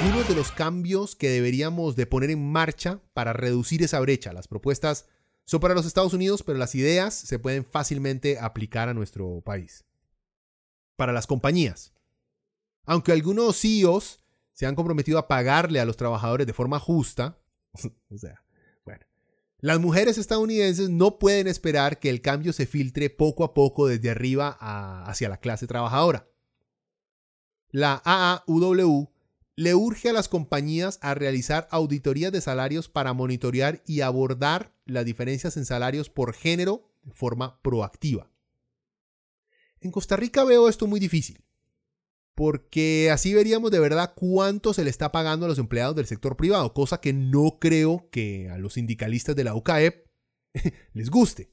[0.00, 4.32] algunos de los cambios que deberíamos de poner en marcha para reducir esa brecha.
[4.32, 5.06] Las propuestas
[5.44, 9.84] son para los Estados Unidos, pero las ideas se pueden fácilmente aplicar a nuestro país.
[10.94, 11.92] Para las compañías.
[12.84, 14.20] Aunque algunos CEOs
[14.52, 17.40] se han comprometido a pagarle a los trabajadores de forma justa,
[18.08, 18.44] o sea,
[18.84, 19.04] bueno,
[19.58, 24.10] las mujeres estadounidenses no pueden esperar que el cambio se filtre poco a poco desde
[24.10, 24.56] arriba
[25.08, 26.28] hacia la clase trabajadora.
[27.70, 29.17] La AAUW
[29.58, 35.04] le urge a las compañías a realizar auditorías de salarios para monitorear y abordar las
[35.04, 38.30] diferencias en salarios por género de forma proactiva.
[39.80, 41.42] En Costa Rica veo esto muy difícil,
[42.36, 46.36] porque así veríamos de verdad cuánto se le está pagando a los empleados del sector
[46.36, 50.06] privado, cosa que no creo que a los sindicalistas de la UCAEP
[50.92, 51.50] les guste.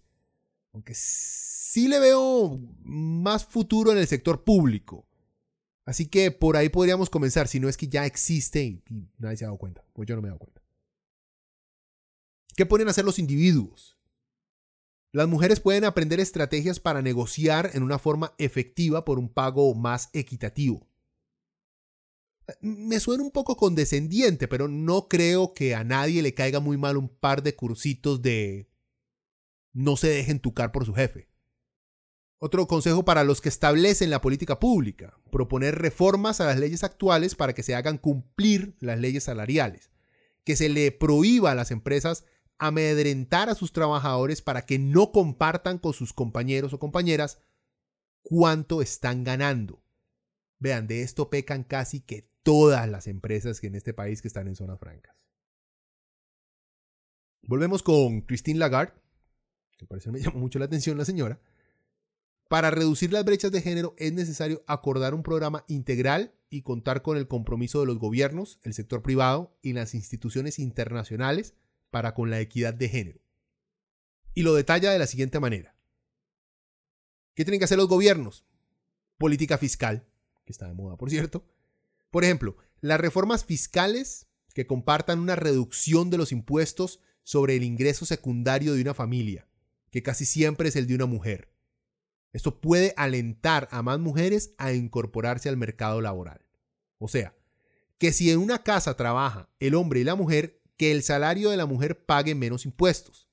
[0.73, 5.07] Aunque sí le veo más futuro en el sector público.
[5.86, 8.84] Así que por ahí podríamos comenzar, si no es que ya existe y,
[9.18, 9.86] nadie se ha dado cuenta.
[9.94, 10.62] Pues yo no me he dado cuenta.
[12.56, 13.98] ¿Qué pueden hacer los individuos?
[15.12, 20.10] Las mujeres pueden aprender estrategias para negociar en una forma efectiva por un pago más
[20.14, 20.90] equitativo.
[22.60, 26.98] Me suena un poco condescendiente, pero no creo que a nadie le caiga muy mal
[26.98, 28.70] un par de cursitos de
[29.74, 31.30] no se dejen tucar por su jefe.
[32.38, 37.34] Otro consejo para los que establecen la política pública, proponer reformas a las leyes actuales
[37.34, 39.90] para que se hagan cumplir las leyes salariales,
[40.44, 42.26] que se le prohíba a las empresas
[42.57, 47.40] amedrentar a sus trabajadores para que no compartan con sus compañeros o compañeras
[48.22, 49.82] cuánto están ganando.
[50.60, 54.48] Vean, de esto pecan casi que todas las empresas que en este país que están
[54.48, 55.26] en zonas francas.
[57.44, 58.94] Volvemos con Christine Lagarde,
[59.78, 61.40] que parece me llamó mucho la atención la señora.
[62.48, 67.18] Para reducir las brechas de género es necesario acordar un programa integral y contar con
[67.18, 71.56] el compromiso de los gobiernos, el sector privado y las instituciones internacionales
[71.90, 73.22] para con la equidad de género.
[74.36, 75.76] Y lo detalla de la siguiente manera.
[77.34, 78.46] ¿Qué tienen que hacer los gobiernos?
[79.18, 80.08] Política fiscal,
[80.46, 81.46] que está de moda, por cierto.
[82.12, 88.06] Por ejemplo, las reformas fiscales que compartan una reducción de los impuestos sobre el ingreso
[88.06, 89.48] secundario de una familia,
[89.90, 91.55] que casi siempre es el de una mujer.
[92.36, 96.41] Esto puede alentar a más mujeres a incorporarse al mercado laboral.
[96.98, 97.34] O sea,
[97.98, 101.56] que si en una casa trabaja el hombre y la mujer, que el salario de
[101.56, 103.30] la mujer pague menos impuestos.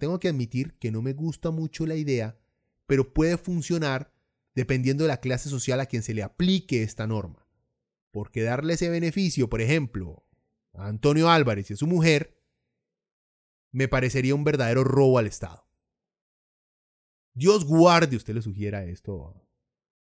[0.00, 2.36] Tengo que admitir que no me gusta mucho la idea,
[2.88, 4.12] pero puede funcionar
[4.56, 7.46] dependiendo de la clase social a quien se le aplique esta norma.
[8.10, 10.26] Porque darle ese beneficio, por ejemplo,
[10.74, 12.36] a Antonio Álvarez y a su mujer,
[13.70, 15.65] me parecería un verdadero robo al Estado.
[17.36, 19.34] Dios guarde, usted le sugiera esto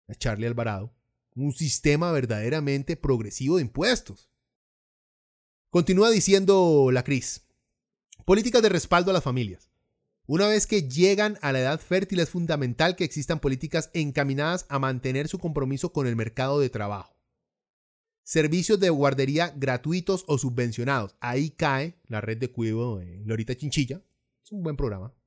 [0.06, 0.94] a Charlie Alvarado,
[1.34, 4.30] un sistema verdaderamente progresivo de impuestos.
[5.68, 7.44] Continúa diciendo la Cris.
[8.24, 9.68] Políticas de respaldo a las familias.
[10.26, 14.78] Una vez que llegan a la edad fértil es fundamental que existan políticas encaminadas a
[14.78, 17.16] mantener su compromiso con el mercado de trabajo.
[18.22, 21.16] Servicios de guardería gratuitos o subvencionados.
[21.18, 24.04] Ahí cae la red de cuidado de Lorita Chinchilla.
[24.44, 25.17] Es un buen programa.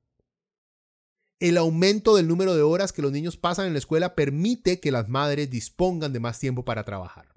[1.42, 4.92] El aumento del número de horas que los niños pasan en la escuela permite que
[4.92, 7.34] las madres dispongan de más tiempo para trabajar.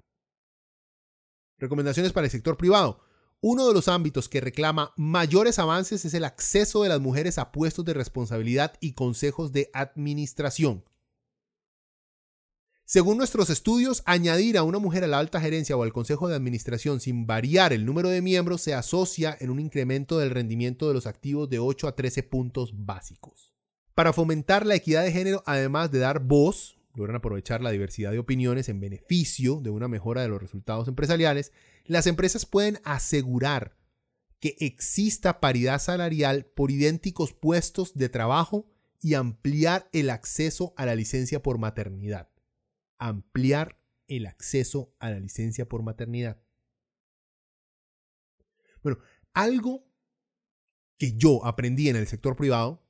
[1.58, 3.00] Recomendaciones para el sector privado.
[3.40, 7.50] Uno de los ámbitos que reclama mayores avances es el acceso de las mujeres a
[7.50, 10.84] puestos de responsabilidad y consejos de administración.
[12.84, 16.36] Según nuestros estudios, añadir a una mujer a la alta gerencia o al consejo de
[16.36, 20.94] administración sin variar el número de miembros se asocia en un incremento del rendimiento de
[20.94, 23.55] los activos de 8 a 13 puntos básicos.
[23.96, 28.18] Para fomentar la equidad de género, además de dar voz, logran aprovechar la diversidad de
[28.18, 31.50] opiniones en beneficio de una mejora de los resultados empresariales,
[31.86, 33.74] las empresas pueden asegurar
[34.38, 38.70] que exista paridad salarial por idénticos puestos de trabajo
[39.00, 42.28] y ampliar el acceso a la licencia por maternidad.
[42.98, 46.42] Ampliar el acceso a la licencia por maternidad.
[48.82, 48.98] Bueno,
[49.32, 49.88] algo
[50.98, 52.85] que yo aprendí en el sector privado,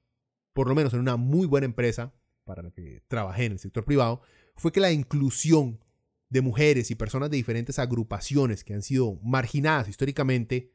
[0.56, 2.14] por lo menos en una muy buena empresa
[2.44, 4.22] para la que trabajé en el sector privado,
[4.56, 5.84] fue que la inclusión
[6.30, 10.72] de mujeres y personas de diferentes agrupaciones que han sido marginadas históricamente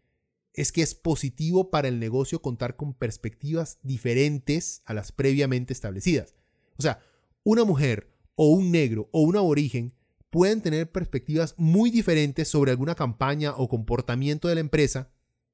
[0.54, 6.36] es que es positivo para el negocio contar con perspectivas diferentes a las previamente establecidas.
[6.78, 7.00] O sea,
[7.44, 9.96] una mujer o un negro o un aborigen
[10.30, 15.10] pueden tener perspectivas muy diferentes sobre alguna campaña o comportamiento de la empresa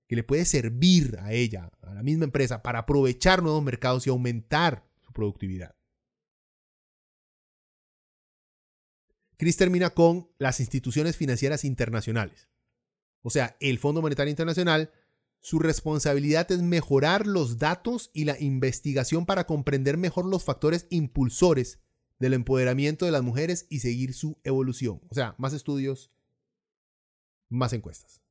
[0.08, 4.10] que le puede servir a ella, a la misma empresa, para aprovechar nuevos mercados y
[4.10, 5.76] aumentar su productividad.
[9.38, 12.50] Chris termina con las instituciones financieras internacionales.
[13.22, 14.92] O sea, el Fondo Monetario Internacional,
[15.42, 21.80] su responsabilidad es mejorar los datos y la investigación para comprender mejor los factores impulsores
[22.20, 25.02] del empoderamiento de las mujeres y seguir su evolución.
[25.10, 26.12] O sea, más estudios,
[27.50, 28.22] más encuestas.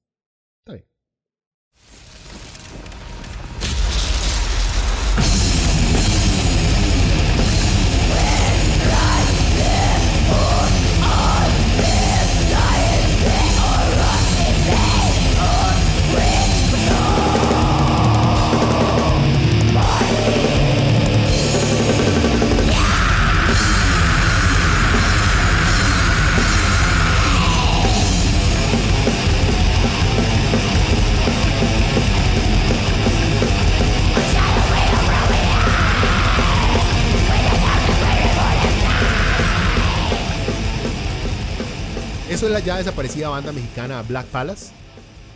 [42.37, 44.67] Eso es la ya desaparecida banda mexicana Black Palace.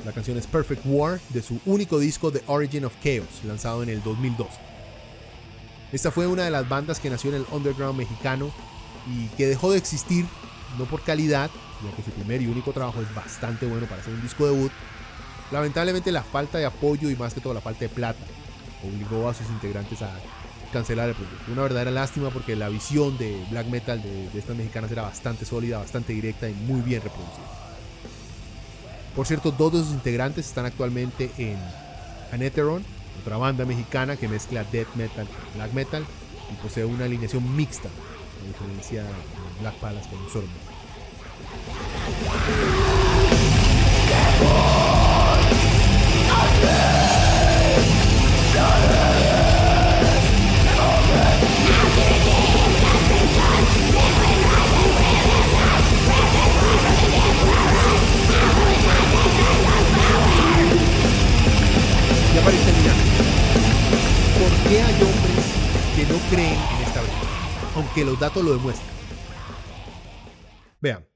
[0.04, 3.88] La canción es Perfect War de su único disco The Origin of Chaos, lanzado en
[3.88, 4.46] el 2002.
[5.92, 8.52] Esta fue una de las bandas que nació en el underground mexicano
[9.08, 10.26] y que dejó de existir,
[10.78, 11.50] no por calidad,
[11.82, 14.70] ya que su primer y único trabajo es bastante bueno para hacer un disco debut.
[15.52, 18.20] Lamentablemente la falta de apoyo y más que todo la falta de plata
[18.84, 20.12] obligó a sus integrantes a
[20.72, 21.52] cancelar el proyecto.
[21.52, 25.78] Una verdadera lástima porque la visión de black metal de, estas mexicanas era bastante sólida,
[25.78, 27.44] bastante directa y muy bien reproducida.
[29.14, 31.58] Por cierto, dos de sus integrantes están actualmente en
[32.32, 32.84] Anetheron,
[33.20, 36.04] otra banda mexicana que mezcla death metal con black metal
[36.50, 39.10] y posee una alineación mixta a diferencia de
[39.60, 40.70] Black Palace con un.
[62.34, 62.62] Ya para ir.
[64.38, 65.44] ¿Por qué hay hombres
[65.96, 67.74] que no creen en esta brecha?
[67.74, 68.88] Aunque los datos lo demuestran.
[70.80, 71.08] Vean,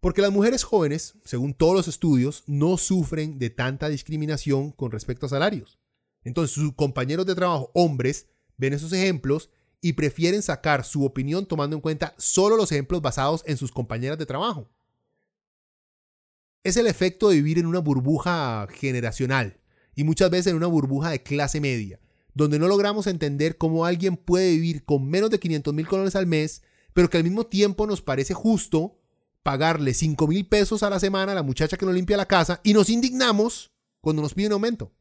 [0.00, 5.26] porque las mujeres jóvenes, según todos los estudios, no sufren de tanta discriminación con respecto
[5.26, 5.78] a salarios.
[6.24, 9.50] Entonces sus compañeros de trabajo, hombres, ven esos ejemplos
[9.80, 14.18] y prefieren sacar su opinión tomando en cuenta solo los ejemplos basados en sus compañeras
[14.18, 14.68] de trabajo.
[16.64, 19.59] Es el efecto de vivir en una burbuja generacional
[19.94, 22.00] y muchas veces en una burbuja de clase media,
[22.34, 26.26] donde no logramos entender cómo alguien puede vivir con menos de 500 mil colones al
[26.26, 26.62] mes,
[26.92, 28.98] pero que al mismo tiempo nos parece justo
[29.42, 32.60] pagarle 5 mil pesos a la semana a la muchacha que nos limpia la casa
[32.62, 34.92] y nos indignamos cuando nos pide un aumento.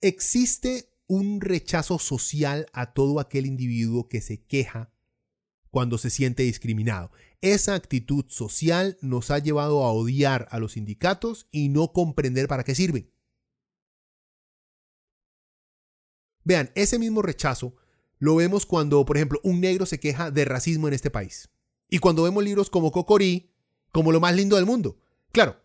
[0.00, 4.89] Existe un rechazo social a todo aquel individuo que se queja
[5.70, 7.10] cuando se siente discriminado.
[7.40, 12.64] Esa actitud social nos ha llevado a odiar a los sindicatos y no comprender para
[12.64, 13.10] qué sirven.
[16.44, 17.76] Vean, ese mismo rechazo
[18.18, 21.48] lo vemos cuando, por ejemplo, un negro se queja de racismo en este país.
[21.88, 23.50] Y cuando vemos libros como Cocorí,
[23.92, 24.98] como lo más lindo del mundo.
[25.32, 25.60] Claro,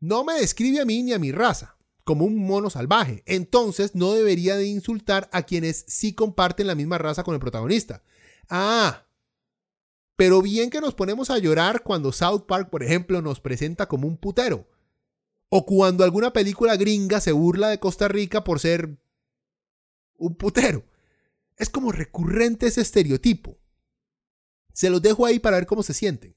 [0.00, 3.22] no me describe a mí ni a mi raza como un mono salvaje.
[3.26, 8.02] Entonces no debería de insultar a quienes sí comparten la misma raza con el protagonista.
[8.48, 9.05] Ah,
[10.16, 14.08] pero bien que nos ponemos a llorar cuando South Park, por ejemplo, nos presenta como
[14.08, 14.66] un putero.
[15.48, 18.98] O cuando alguna película gringa se burla de Costa Rica por ser
[20.16, 20.84] un putero.
[21.56, 23.58] Es como recurrente ese estereotipo.
[24.72, 26.34] Se los dejo ahí para ver cómo se sienten.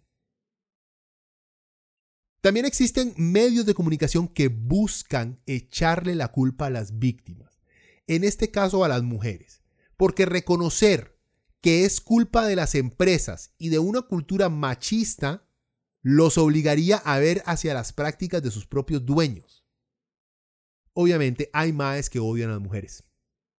[2.42, 7.60] También existen medios de comunicación que buscan echarle la culpa a las víctimas,
[8.08, 9.62] en este caso a las mujeres,
[9.98, 11.19] porque reconocer
[11.62, 15.46] que es culpa de las empresas y de una cultura machista
[16.02, 19.66] los obligaría a ver hacia las prácticas de sus propios dueños.
[20.94, 23.04] Obviamente hay maes que odian a las mujeres,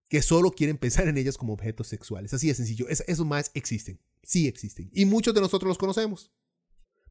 [0.08, 2.32] que solo quieren pensar en ellas como objetos sexuales.
[2.34, 2.88] Así de sencillo.
[2.88, 4.90] Es- esos maes existen, sí existen.
[4.92, 6.30] Y muchos de nosotros los conocemos.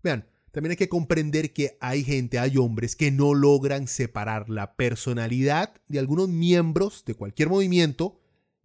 [0.04, 4.76] Vean, también hay que comprender que hay gente, hay hombres que no logran separar la
[4.76, 8.20] personalidad de algunos miembros de cualquier movimiento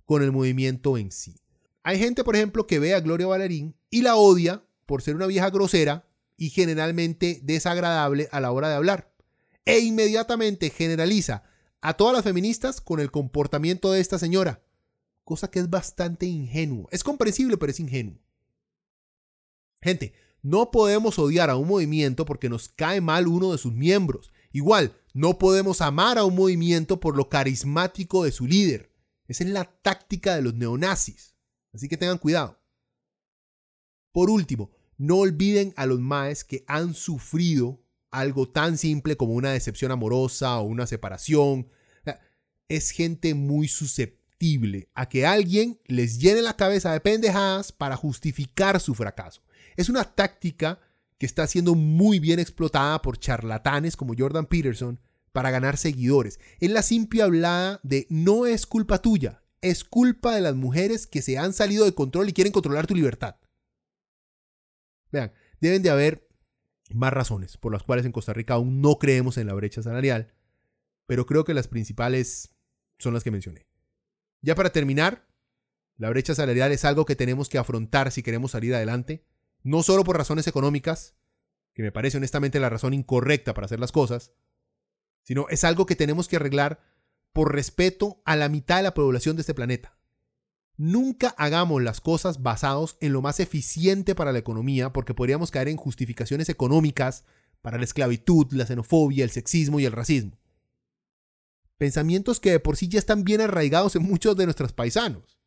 [0.07, 1.37] con el movimiento en sí.
[1.85, 5.27] Hay gente, por ejemplo, que ve a Gloria Valerín y la odia por ser una
[5.27, 9.15] vieja grosera y generalmente desagradable a la hora de hablar.
[9.67, 11.45] E inmediatamente generaliza
[11.83, 14.65] a todas las feministas con el comportamiento de esta señora.
[15.25, 16.89] Cosa que es bastante ingenuo.
[16.91, 18.19] Es comprensible, pero es ingenuo.
[19.83, 24.33] Gente, no podemos odiar a un movimiento porque nos cae mal uno de sus miembros.
[24.53, 28.91] Igual, no podemos amar a un movimiento por lo carismático de su líder.
[29.29, 31.34] Esa es la táctica de los neonazis.
[31.75, 32.61] Así que tengan cuidado.
[34.13, 39.51] Por último, no olviden a los maes que han sufrido algo tan simple como una
[39.51, 41.69] decepción amorosa o una separación.
[42.69, 48.81] Es gente muy susceptible a que alguien les llene la cabeza de pendejadas para justificar
[48.81, 49.43] su fracaso.
[49.77, 50.81] Es una táctica
[51.19, 55.01] que está siendo muy bien explotada por charlatanes como Jordan Peterson
[55.33, 56.39] para ganar seguidores.
[56.61, 61.23] Es la simple hablada de no es culpa tuya, es culpa de las mujeres que
[61.23, 63.37] se han salido de control y quieren controlar tu libertad.
[65.11, 66.29] Vean, deben de haber
[66.91, 70.35] más razones por las cuales en Costa Rica aún no creemos en la brecha salarial,
[71.07, 72.55] pero creo que las principales
[72.99, 73.67] son las que mencioné.
[74.43, 75.27] Ya para terminar,
[75.97, 79.25] la brecha salarial es algo que tenemos que afrontar si queremos salir adelante,
[79.63, 81.15] no solo por razones económicas,
[81.73, 84.33] que me parece honestamente la razón incorrecta para hacer las cosas,
[85.23, 86.81] sino es algo que tenemos que arreglar
[87.35, 89.99] por respeto a la mitad de la población de este planeta.
[90.77, 95.69] Nunca hagamos las cosas basados en lo más eficiente para la economía porque podríamos caer
[95.69, 97.25] en justificaciones económicas
[97.61, 100.39] para la esclavitud, la xenofobia, el sexismo y el racismo.
[101.77, 105.41] Pensamientos que de por sí ya están bien arraigados en muchos de nuestros paisanos.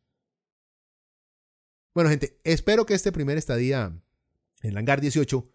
[1.94, 3.86] Bueno, gente, espero que este primer estadía
[4.62, 5.50] en el hangar 18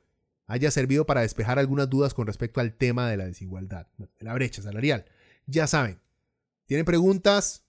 [0.48, 4.34] haya servido para despejar algunas dudas con respecto al tema de la desigualdad, de la
[4.34, 5.06] brecha salarial.
[5.46, 6.00] Ya saben,
[6.74, 7.68] tienen preguntas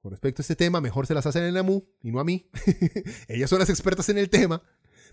[0.00, 2.24] con respecto a este tema, mejor se las hacen en la MU y no a
[2.24, 2.50] mí.
[3.28, 4.64] Ellas son las expertas en el tema.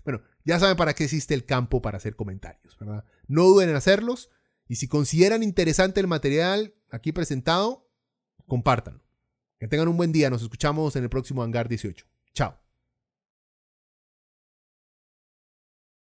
[0.04, 3.04] Bueno, ya saben para qué existe el campo para hacer comentarios, ¿verdad?
[3.28, 4.30] No duden en hacerlos
[4.66, 7.88] y si consideran interesante el material aquí presentado,
[8.48, 9.04] compártanlo.
[9.60, 12.04] Que tengan un buen día, nos escuchamos en el próximo Hangar 18.
[12.34, 12.59] Chao.